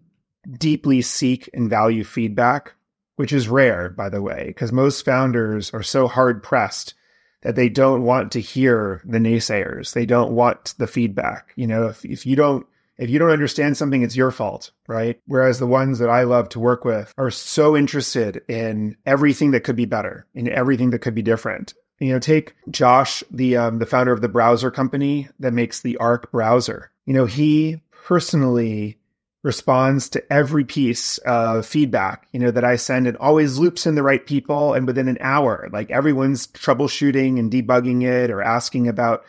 deeply 0.58 1.02
seek 1.02 1.50
and 1.52 1.68
value 1.68 2.04
feedback, 2.04 2.72
which 3.16 3.32
is 3.32 3.48
rare, 3.48 3.90
by 3.90 4.08
the 4.08 4.22
way, 4.22 4.44
because 4.48 4.72
most 4.72 5.04
founders 5.04 5.72
are 5.72 5.82
so 5.82 6.08
hard 6.08 6.42
pressed 6.42 6.94
that 7.42 7.56
they 7.56 7.68
don't 7.68 8.02
want 8.02 8.32
to 8.32 8.40
hear 8.40 9.02
the 9.04 9.18
naysayers. 9.18 9.92
They 9.92 10.06
don't 10.06 10.32
want 10.32 10.74
the 10.78 10.86
feedback. 10.86 11.52
You 11.56 11.66
know, 11.66 11.86
if, 11.88 12.04
if 12.04 12.26
you 12.26 12.36
don't 12.36 12.66
if 12.96 13.10
you 13.10 13.18
don't 13.18 13.30
understand 13.30 13.76
something, 13.76 14.02
it's 14.02 14.16
your 14.16 14.30
fault, 14.30 14.70
right? 14.86 15.20
Whereas 15.26 15.58
the 15.58 15.66
ones 15.66 15.98
that 15.98 16.10
I 16.10 16.22
love 16.22 16.48
to 16.50 16.60
work 16.60 16.84
with 16.84 17.12
are 17.18 17.30
so 17.30 17.76
interested 17.76 18.42
in 18.48 18.96
everything 19.04 19.50
that 19.50 19.64
could 19.64 19.74
be 19.74 19.84
better, 19.84 20.26
in 20.34 20.48
everything 20.48 20.90
that 20.90 21.00
could 21.00 21.14
be 21.14 21.22
different. 21.22 21.74
You 21.98 22.12
know, 22.12 22.18
take 22.18 22.54
Josh, 22.70 23.24
the 23.30 23.56
um, 23.56 23.78
the 23.78 23.86
founder 23.86 24.12
of 24.12 24.20
the 24.20 24.28
browser 24.28 24.70
company 24.70 25.28
that 25.38 25.52
makes 25.52 25.80
the 25.80 25.96
Arc 25.98 26.30
browser. 26.30 26.90
You 27.06 27.14
know, 27.14 27.26
he 27.26 27.80
personally 28.04 28.98
responds 29.44 30.08
to 30.08 30.32
every 30.32 30.64
piece 30.64 31.18
of 31.18 31.66
feedback, 31.66 32.26
you 32.32 32.40
know, 32.40 32.50
that 32.50 32.64
I 32.64 32.76
send 32.76 33.06
and 33.06 33.16
always 33.18 33.58
loops 33.58 33.86
in 33.86 33.94
the 33.94 34.02
right 34.02 34.26
people. 34.26 34.72
And 34.72 34.86
within 34.86 35.06
an 35.06 35.18
hour, 35.20 35.68
like 35.70 35.90
everyone's 35.90 36.46
troubleshooting 36.48 37.38
and 37.38 37.52
debugging 37.52 38.02
it 38.02 38.30
or 38.30 38.42
asking 38.42 38.88
about, 38.88 39.22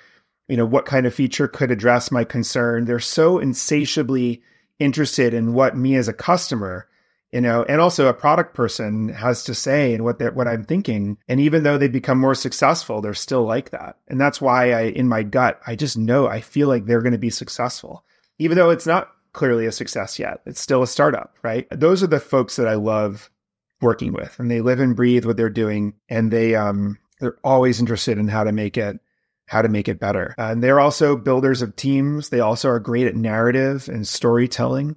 you 0.47 0.55
know, 0.55 0.65
what 0.65 0.85
kind 0.85 1.05
of 1.05 1.13
feature 1.13 1.49
could 1.49 1.69
address 1.69 2.11
my 2.11 2.23
concern. 2.23 2.85
They're 2.85 2.99
so 2.99 3.39
insatiably 3.39 4.41
interested 4.79 5.33
in 5.33 5.53
what 5.53 5.75
me 5.75 5.95
as 5.95 6.07
a 6.07 6.13
customer, 6.13 6.87
you 7.33 7.41
know, 7.41 7.63
and 7.63 7.81
also 7.81 8.07
a 8.07 8.13
product 8.13 8.53
person 8.53 9.09
has 9.09 9.43
to 9.43 9.53
say 9.53 9.93
and 9.93 10.05
what 10.05 10.21
what 10.33 10.47
I'm 10.47 10.63
thinking. 10.63 11.17
And 11.27 11.41
even 11.41 11.63
though 11.63 11.77
they 11.77 11.89
become 11.89 12.19
more 12.19 12.35
successful, 12.35 13.01
they're 13.01 13.13
still 13.13 13.43
like 13.43 13.71
that. 13.71 13.97
And 14.07 14.21
that's 14.21 14.39
why 14.39 14.71
I, 14.71 14.81
in 14.83 15.09
my 15.09 15.23
gut, 15.23 15.59
I 15.67 15.75
just 15.75 15.97
know 15.97 16.25
I 16.25 16.39
feel 16.39 16.69
like 16.69 16.85
they're 16.85 17.01
going 17.01 17.11
to 17.11 17.17
be 17.17 17.29
successful, 17.29 18.05
even 18.39 18.55
though 18.55 18.69
it's 18.69 18.87
not 18.87 19.09
clearly 19.35 19.65
a 19.65 19.71
success 19.71 20.17
yet. 20.17 20.41
It's 20.45 20.61
still 20.61 20.81
a 20.81 20.87
startup, 20.87 21.37
right? 21.43 21.67
Those 21.69 22.01
are 22.01 22.07
the 22.07 22.19
folks 22.19 22.55
that 22.55 22.67
I 22.67 22.75
love 22.75 23.29
working 23.81 24.13
with 24.13 24.39
and 24.39 24.49
they 24.49 24.61
live 24.61 24.79
and 24.79 24.95
breathe 24.95 25.25
what 25.25 25.35
they're 25.35 25.49
doing 25.49 25.93
and 26.07 26.31
they 26.31 26.55
um 26.55 26.97
they're 27.19 27.37
always 27.43 27.79
interested 27.79 28.17
in 28.17 28.29
how 28.29 28.43
to 28.43 28.53
make 28.53 28.77
it 28.77 28.99
how 29.47 29.61
to 29.61 29.69
make 29.69 29.87
it 29.87 29.99
better. 29.99 30.33
And 30.37 30.63
they're 30.63 30.79
also 30.79 31.15
builders 31.15 31.61
of 31.61 31.75
teams. 31.75 32.29
They 32.29 32.39
also 32.39 32.69
are 32.69 32.79
great 32.79 33.05
at 33.05 33.15
narrative 33.15 33.87
and 33.89 34.07
storytelling. 34.07 34.95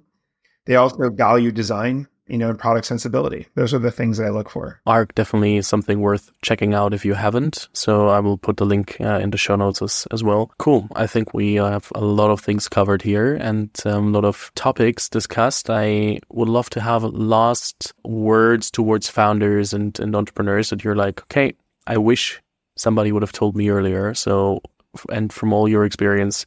They 0.65 0.75
also 0.75 1.09
value 1.11 1.51
design 1.51 2.07
you 2.29 2.37
know, 2.37 2.49
and 2.49 2.59
product 2.59 2.85
sensibility. 2.85 3.47
Those 3.55 3.73
are 3.73 3.79
the 3.79 3.91
things 3.91 4.17
that 4.17 4.27
I 4.27 4.29
look 4.29 4.49
for. 4.49 4.79
Arc 4.85 5.15
definitely 5.15 5.61
something 5.61 5.99
worth 5.99 6.31
checking 6.41 6.73
out 6.73 6.93
if 6.93 7.03
you 7.03 7.13
haven't. 7.13 7.67
So 7.73 8.09
I 8.09 8.19
will 8.19 8.37
put 8.37 8.57
the 8.57 8.65
link 8.65 8.97
uh, 9.01 9.19
in 9.19 9.31
the 9.31 9.37
show 9.37 9.55
notes 9.55 9.81
as, 9.81 10.07
as 10.11 10.23
well. 10.23 10.51
Cool. 10.57 10.87
I 10.95 11.07
think 11.07 11.33
we 11.33 11.55
have 11.55 11.91
a 11.95 12.01
lot 12.01 12.29
of 12.29 12.39
things 12.39 12.67
covered 12.69 13.01
here 13.01 13.35
and 13.35 13.69
um, 13.85 14.07
a 14.07 14.11
lot 14.11 14.25
of 14.25 14.51
topics 14.55 15.09
discussed. 15.09 15.69
I 15.69 16.19
would 16.29 16.49
love 16.49 16.69
to 16.71 16.81
have 16.81 17.03
last 17.03 17.93
words 18.03 18.71
towards 18.71 19.09
founders 19.09 19.73
and, 19.73 19.99
and 19.99 20.15
entrepreneurs 20.15 20.69
that 20.69 20.83
you're 20.83 20.95
like, 20.95 21.21
okay, 21.23 21.53
I 21.87 21.97
wish 21.97 22.41
somebody 22.75 23.11
would 23.11 23.23
have 23.23 23.31
told 23.31 23.55
me 23.55 23.69
earlier. 23.69 24.13
So, 24.13 24.61
and 25.09 25.33
from 25.33 25.53
all 25.53 25.67
your 25.67 25.85
experience, 25.85 26.45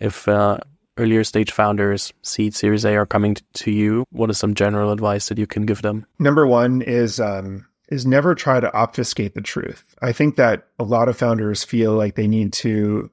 if 0.00 0.26
uh, 0.26 0.58
earlier 0.96 1.24
stage 1.24 1.52
founders, 1.52 2.12
seed, 2.22 2.54
Series 2.54 2.84
A, 2.84 2.96
are 2.96 3.06
coming 3.06 3.36
to 3.54 3.70
you, 3.70 4.04
what 4.10 4.30
is 4.30 4.38
some 4.38 4.54
general 4.54 4.92
advice 4.92 5.28
that 5.28 5.38
you 5.38 5.46
can 5.46 5.66
give 5.66 5.82
them? 5.82 6.06
Number 6.18 6.46
one 6.46 6.82
is 6.82 7.20
um, 7.20 7.66
is 7.88 8.06
never 8.06 8.34
try 8.34 8.60
to 8.60 8.72
obfuscate 8.74 9.34
the 9.34 9.40
truth. 9.40 9.94
I 10.00 10.12
think 10.12 10.36
that 10.36 10.68
a 10.78 10.84
lot 10.84 11.08
of 11.08 11.16
founders 11.16 11.64
feel 11.64 11.92
like 11.92 12.14
they 12.14 12.28
need 12.28 12.52
to 12.54 13.10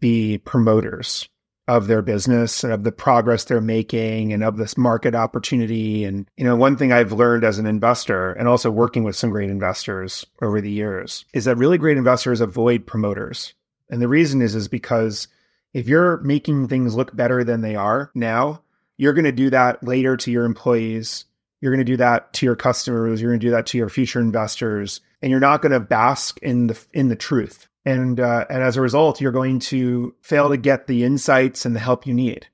be 0.00 0.38
promoters 0.38 1.28
of 1.68 1.88
their 1.88 2.02
business 2.02 2.62
and 2.62 2.72
of 2.72 2.84
the 2.84 2.92
progress 2.92 3.44
they're 3.44 3.60
making 3.60 4.32
and 4.32 4.44
of 4.44 4.56
this 4.56 4.76
market 4.76 5.14
opportunity. 5.14 6.04
And, 6.04 6.28
you 6.36 6.44
know, 6.44 6.54
one 6.54 6.76
thing 6.76 6.92
I've 6.92 7.12
learned 7.12 7.44
as 7.44 7.58
an 7.58 7.66
investor 7.66 8.32
and 8.32 8.46
also 8.46 8.70
working 8.70 9.02
with 9.02 9.16
some 9.16 9.30
great 9.30 9.50
investors 9.50 10.24
over 10.42 10.60
the 10.60 10.70
years 10.70 11.24
is 11.32 11.44
that 11.46 11.56
really 11.56 11.78
great 11.78 11.96
investors 11.96 12.40
avoid 12.40 12.86
promoters. 12.86 13.52
And 13.90 14.00
the 14.00 14.08
reason 14.08 14.42
is, 14.42 14.54
is 14.54 14.68
because 14.68 15.26
if 15.76 15.88
you're 15.88 16.16
making 16.22 16.68
things 16.68 16.94
look 16.94 17.14
better 17.14 17.44
than 17.44 17.60
they 17.60 17.76
are 17.76 18.10
now, 18.14 18.62
you're 18.96 19.12
going 19.12 19.26
to 19.26 19.32
do 19.32 19.50
that 19.50 19.82
later 19.82 20.16
to 20.16 20.30
your 20.30 20.46
employees. 20.46 21.26
You're 21.60 21.70
going 21.70 21.84
to 21.84 21.92
do 21.92 21.98
that 21.98 22.32
to 22.32 22.46
your 22.46 22.56
customers. 22.56 23.20
You're 23.20 23.30
going 23.30 23.40
to 23.40 23.46
do 23.46 23.50
that 23.50 23.66
to 23.66 23.78
your 23.78 23.90
future 23.90 24.18
investors, 24.18 25.02
and 25.20 25.30
you're 25.30 25.38
not 25.38 25.60
going 25.60 25.72
to 25.72 25.80
bask 25.80 26.38
in 26.40 26.68
the 26.68 26.82
in 26.94 27.08
the 27.08 27.14
truth. 27.14 27.68
And 27.84 28.18
uh, 28.18 28.46
and 28.48 28.62
as 28.62 28.78
a 28.78 28.80
result, 28.80 29.20
you're 29.20 29.32
going 29.32 29.58
to 29.58 30.14
fail 30.22 30.48
to 30.48 30.56
get 30.56 30.86
the 30.86 31.04
insights 31.04 31.66
and 31.66 31.76
the 31.76 31.80
help 31.80 32.06
you 32.06 32.14
need. 32.14 32.46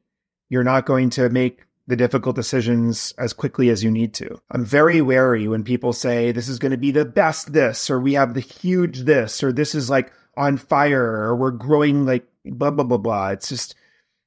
You're 0.49 0.65
not 0.65 0.85
going 0.85 1.11
to 1.11 1.29
make 1.29 1.65
the 1.87 1.97
difficult 1.97 2.35
decisions 2.35 3.15
as 3.19 3.33
quickly 3.33 3.71
as 3.71 3.85
you 3.85 3.91
need 3.93 4.15
to. 4.15 4.41
I'm 4.51 4.65
very 4.65 5.01
wary 5.01 5.47
when 5.47 5.63
people 5.63 5.93
say 5.93 6.33
this 6.33 6.49
is 6.49 6.59
going 6.59 6.73
to 6.73 6.77
be 6.77 6.91
the 6.91 7.05
best 7.05 7.53
this, 7.53 7.89
or 7.89 8.01
we 8.01 8.15
have 8.15 8.35
the 8.35 8.41
huge 8.41 9.01
this, 9.01 9.45
or 9.45 9.53
this 9.53 9.77
is 9.77 9.89
like 9.89 10.13
on 10.37 10.57
fire, 10.57 11.05
or 11.05 11.37
we're 11.37 11.51
growing 11.51 12.07
like 12.07 12.27
blah, 12.45 12.71
blah, 12.71 12.85
blah, 12.85 12.99
blah. 12.99 13.29
It's 13.29 13.49
just, 13.49 13.75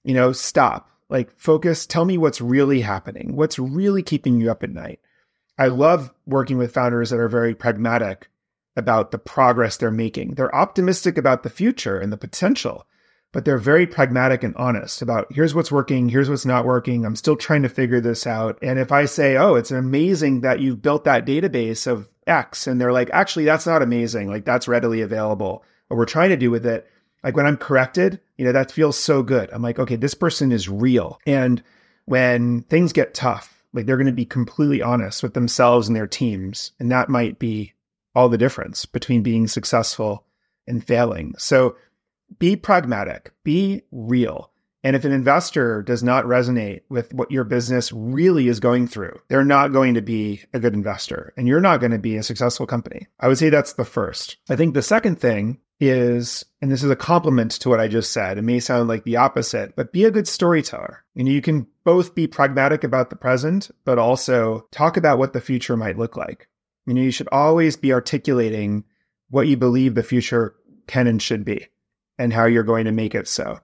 you 0.03 0.13
know, 0.13 0.31
stop, 0.31 0.89
like 1.09 1.31
focus, 1.37 1.85
tell 1.85 2.05
me 2.05 2.17
what's 2.17 2.41
really 2.41 2.81
happening, 2.81 3.35
what's 3.35 3.59
really 3.59 4.03
keeping 4.03 4.39
you 4.39 4.51
up 4.51 4.63
at 4.63 4.69
night. 4.69 4.99
I 5.57 5.67
love 5.67 6.13
working 6.25 6.57
with 6.57 6.73
founders 6.73 7.09
that 7.09 7.19
are 7.19 7.29
very 7.29 7.55
pragmatic 7.55 8.29
about 8.75 9.11
the 9.11 9.17
progress 9.17 9.77
they're 9.77 9.91
making. 9.91 10.35
They're 10.35 10.53
optimistic 10.53 11.17
about 11.17 11.43
the 11.43 11.49
future 11.49 11.97
and 11.97 12.11
the 12.11 12.17
potential, 12.17 12.85
but 13.31 13.45
they're 13.45 13.57
very 13.57 13.87
pragmatic 13.87 14.43
and 14.43 14.55
honest 14.57 15.01
about 15.01 15.31
here's 15.31 15.55
what's 15.55 15.71
working, 15.71 16.09
here's 16.09 16.29
what's 16.29 16.45
not 16.45 16.65
working. 16.65 17.05
I'm 17.05 17.15
still 17.15 17.37
trying 17.37 17.63
to 17.63 17.69
figure 17.69 18.01
this 18.01 18.27
out. 18.27 18.59
And 18.61 18.77
if 18.77 18.91
I 18.91 19.05
say, 19.05 19.37
oh, 19.37 19.55
it's 19.55 19.71
amazing 19.71 20.41
that 20.41 20.59
you've 20.59 20.81
built 20.81 21.05
that 21.05 21.25
database 21.25 21.87
of 21.87 22.09
X, 22.27 22.67
and 22.67 22.79
they're 22.79 22.91
like, 22.91 23.09
actually, 23.13 23.45
that's 23.45 23.65
not 23.65 23.81
amazing. 23.81 24.29
Like, 24.29 24.45
that's 24.45 24.67
readily 24.67 25.01
available. 25.01 25.63
What 25.87 25.97
we're 25.97 26.05
trying 26.05 26.29
to 26.29 26.37
do 26.37 26.51
with 26.51 26.65
it 26.65 26.87
like 27.25 27.35
when 27.35 27.47
I'm 27.47 27.57
corrected, 27.57 28.21
you 28.37 28.45
know, 28.45 28.51
that 28.51 28.71
feels 28.71 28.97
so 28.97 29.23
good. 29.23 29.49
I'm 29.51 29.63
like, 29.63 29.79
okay, 29.79 29.95
this 29.95 30.13
person 30.13 30.51
is 30.51 30.69
real. 30.69 31.19
And 31.25 31.61
when 32.05 32.61
things 32.61 32.93
get 32.93 33.15
tough, 33.15 33.63
like 33.73 33.87
they're 33.87 33.97
going 33.97 34.05
to 34.05 34.13
be 34.13 34.25
completely 34.25 34.83
honest 34.83 35.23
with 35.23 35.33
themselves 35.33 35.87
and 35.87 35.95
their 35.95 36.05
teams. 36.05 36.71
And 36.79 36.91
that 36.91 37.09
might 37.09 37.39
be 37.39 37.73
all 38.13 38.29
the 38.29 38.37
difference 38.37 38.85
between 38.85 39.23
being 39.23 39.47
successful 39.47 40.23
and 40.67 40.85
failing. 40.85 41.33
So 41.39 41.75
be 42.37 42.55
pragmatic, 42.55 43.31
be 43.43 43.81
real. 43.91 44.51
And 44.83 44.95
if 44.95 45.03
an 45.03 45.11
investor 45.11 45.81
does 45.81 46.03
not 46.03 46.25
resonate 46.25 46.81
with 46.89 47.11
what 47.11 47.31
your 47.31 47.43
business 47.43 47.91
really 47.91 48.47
is 48.47 48.59
going 48.59 48.87
through, 48.87 49.19
they're 49.29 49.43
not 49.43 49.73
going 49.73 49.95
to 49.95 50.01
be 50.01 50.43
a 50.53 50.59
good 50.59 50.75
investor 50.75 51.33
and 51.35 51.47
you're 51.47 51.59
not 51.59 51.79
going 51.79 51.91
to 51.91 51.97
be 51.97 52.17
a 52.17 52.23
successful 52.23 52.67
company. 52.67 53.07
I 53.19 53.27
would 53.27 53.39
say 53.39 53.49
that's 53.49 53.73
the 53.73 53.83
first. 53.83 54.37
I 54.47 54.55
think 54.55 54.75
the 54.75 54.83
second 54.83 55.19
thing 55.19 55.57
is, 55.79 56.45
and 56.61 56.71
this 56.71 56.83
is 56.83 56.89
a 56.89 56.95
compliment 56.95 57.51
to 57.51 57.69
what 57.69 57.79
I 57.79 57.87
just 57.87 58.11
said, 58.11 58.37
it 58.37 58.43
may 58.43 58.59
sound 58.59 58.87
like 58.87 59.03
the 59.03 59.17
opposite, 59.17 59.75
but 59.75 59.91
be 59.91 60.05
a 60.05 60.11
good 60.11 60.27
storyteller. 60.27 61.03
And 61.15 61.27
you 61.27 61.41
can 61.41 61.67
both 61.83 62.15
be 62.15 62.27
pragmatic 62.27 62.83
about 62.83 63.09
the 63.09 63.15
present, 63.15 63.69
but 63.83 63.99
also 63.99 64.67
talk 64.71 64.97
about 64.97 65.19
what 65.19 65.33
the 65.33 65.41
future 65.41 65.75
might 65.75 65.97
look 65.97 66.15
like. 66.15 66.47
You 66.85 66.93
know, 66.93 67.01
you 67.01 67.11
should 67.11 67.29
always 67.31 67.75
be 67.75 67.93
articulating 67.93 68.85
what 69.29 69.47
you 69.47 69.57
believe 69.57 69.95
the 69.95 70.03
future 70.03 70.55
can 70.87 71.07
and 71.07 71.21
should 71.21 71.43
be 71.43 71.67
and 72.17 72.31
how 72.31 72.45
you're 72.45 72.63
going 72.63 72.85
to 72.85 72.91
make 72.91 73.15
it 73.15 73.27
so. 73.27 73.59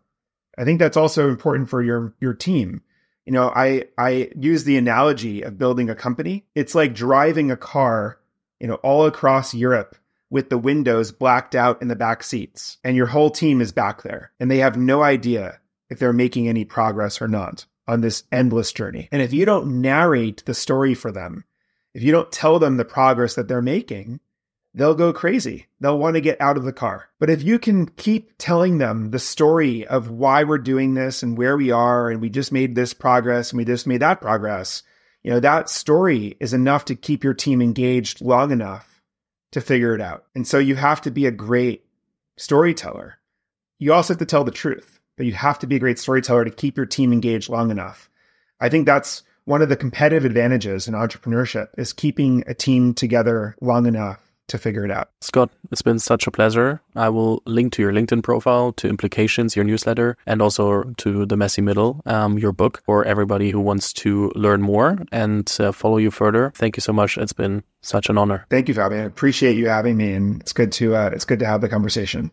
I 0.57 0.65
think 0.65 0.79
that's 0.79 0.97
also 0.97 1.29
important 1.29 1.69
for 1.69 1.81
your 1.81 2.13
your 2.19 2.33
team. 2.33 2.81
You 3.25 3.31
know, 3.31 3.49
I 3.55 3.85
I 3.97 4.31
use 4.35 4.63
the 4.63 4.77
analogy 4.77 5.43
of 5.43 5.57
building 5.57 5.89
a 5.89 5.95
company. 5.95 6.45
It's 6.55 6.75
like 6.75 6.93
driving 6.93 7.51
a 7.51 7.57
car, 7.57 8.19
you 8.59 8.67
know, 8.67 8.75
all 8.75 9.05
across 9.05 9.53
Europe 9.53 9.95
with 10.31 10.49
the 10.49 10.57
windows 10.57 11.11
blacked 11.11 11.53
out 11.53 11.81
in 11.81 11.89
the 11.89 11.95
back 11.95 12.23
seats, 12.23 12.77
and 12.83 12.95
your 12.95 13.05
whole 13.05 13.29
team 13.29 13.61
is 13.61 13.71
back 13.71 14.01
there, 14.01 14.31
and 14.39 14.49
they 14.49 14.57
have 14.57 14.77
no 14.77 15.03
idea 15.03 15.59
if 15.89 15.99
they're 15.99 16.13
making 16.13 16.47
any 16.47 16.65
progress 16.65 17.21
or 17.21 17.27
not 17.27 17.65
on 17.87 18.01
this 18.01 18.23
endless 18.31 18.71
journey. 18.71 19.09
And 19.11 19.21
if 19.21 19.33
you 19.33 19.45
don't 19.45 19.81
narrate 19.81 20.43
the 20.45 20.53
story 20.53 20.93
for 20.93 21.11
them, 21.11 21.43
if 21.93 22.01
you 22.01 22.13
don't 22.13 22.31
tell 22.31 22.57
them 22.57 22.77
the 22.77 22.85
progress 22.85 23.35
that 23.35 23.49
they're 23.49 23.61
making, 23.61 24.21
they'll 24.73 24.95
go 24.95 25.11
crazy. 25.11 25.67
They'll 25.81 25.99
want 25.99 26.15
to 26.15 26.21
get 26.21 26.39
out 26.39 26.55
of 26.55 26.63
the 26.63 26.71
car. 26.71 27.09
But 27.19 27.29
if 27.29 27.43
you 27.43 27.59
can 27.59 27.87
keep 27.87 28.31
telling 28.37 28.77
them 28.77 29.11
the 29.11 29.19
story 29.19 29.85
of 29.85 30.09
why 30.09 30.45
we're 30.45 30.59
doing 30.59 30.93
this 30.93 31.23
and 31.23 31.37
where 31.37 31.57
we 31.57 31.71
are, 31.71 32.09
and 32.09 32.21
we 32.21 32.29
just 32.29 32.53
made 32.53 32.73
this 32.73 32.93
progress 32.93 33.51
and 33.51 33.57
we 33.57 33.65
just 33.65 33.85
made 33.85 34.01
that 34.01 34.21
progress, 34.21 34.83
you 35.23 35.31
know, 35.31 35.41
that 35.41 35.69
story 35.69 36.37
is 36.39 36.53
enough 36.53 36.85
to 36.85 36.95
keep 36.95 37.23
your 37.23 37.33
team 37.33 37.61
engaged 37.61 38.21
long 38.21 38.51
enough 38.51 38.90
to 39.51 39.61
figure 39.61 39.93
it 39.93 40.01
out. 40.01 40.25
And 40.35 40.47
so 40.47 40.57
you 40.57 40.75
have 40.75 41.01
to 41.01 41.11
be 41.11 41.25
a 41.25 41.31
great 41.31 41.85
storyteller. 42.37 43.17
You 43.79 43.93
also 43.93 44.13
have 44.13 44.19
to 44.19 44.25
tell 44.25 44.43
the 44.43 44.51
truth, 44.51 44.99
but 45.17 45.25
you 45.25 45.33
have 45.33 45.59
to 45.59 45.67
be 45.67 45.75
a 45.75 45.79
great 45.79 45.99
storyteller 45.99 46.45
to 46.45 46.51
keep 46.51 46.77
your 46.77 46.85
team 46.85 47.11
engaged 47.11 47.49
long 47.49 47.71
enough. 47.71 48.09
I 48.59 48.69
think 48.69 48.85
that's 48.85 49.23
one 49.45 49.61
of 49.61 49.69
the 49.69 49.75
competitive 49.75 50.23
advantages 50.23 50.87
in 50.87 50.93
entrepreneurship 50.93 51.69
is 51.77 51.93
keeping 51.93 52.43
a 52.47 52.53
team 52.53 52.93
together 52.93 53.55
long 53.59 53.85
enough 53.85 54.30
to 54.51 54.57
figure 54.57 54.85
it 54.85 54.91
out. 54.91 55.09
Scott, 55.21 55.49
it's 55.71 55.81
been 55.81 55.99
such 55.99 56.27
a 56.27 56.31
pleasure. 56.31 56.81
I 56.95 57.09
will 57.09 57.41
link 57.45 57.73
to 57.73 57.81
your 57.81 57.91
LinkedIn 57.91 58.23
profile, 58.23 58.71
to 58.73 58.87
Implications, 58.87 59.55
your 59.55 59.65
newsletter, 59.65 60.17
and 60.25 60.41
also 60.41 60.83
to 60.97 61.25
The 61.25 61.37
Messy 61.37 61.61
Middle, 61.61 62.01
um, 62.05 62.37
your 62.37 62.51
book, 62.51 62.81
for 62.85 63.03
everybody 63.05 63.49
who 63.49 63.59
wants 63.59 63.93
to 63.93 64.31
learn 64.35 64.61
more 64.61 64.99
and 65.11 65.51
uh, 65.59 65.71
follow 65.71 65.97
you 65.97 66.11
further. 66.11 66.51
Thank 66.55 66.77
you 66.77 66.81
so 66.81 66.93
much. 66.93 67.17
It's 67.17 67.33
been 67.33 67.63
such 67.81 68.09
an 68.09 68.17
honor. 68.17 68.45
Thank 68.49 68.67
you, 68.67 68.75
Fabian. 68.75 69.01
I 69.01 69.05
appreciate 69.05 69.57
you 69.57 69.67
having 69.67 69.97
me, 69.97 70.13
and 70.13 70.41
it's 70.41 70.53
good 70.53 70.71
to 70.73 70.95
uh, 70.95 71.09
it's 71.13 71.25
good 71.25 71.39
to 71.39 71.45
have 71.45 71.61
the 71.61 71.69
conversation. 71.69 72.29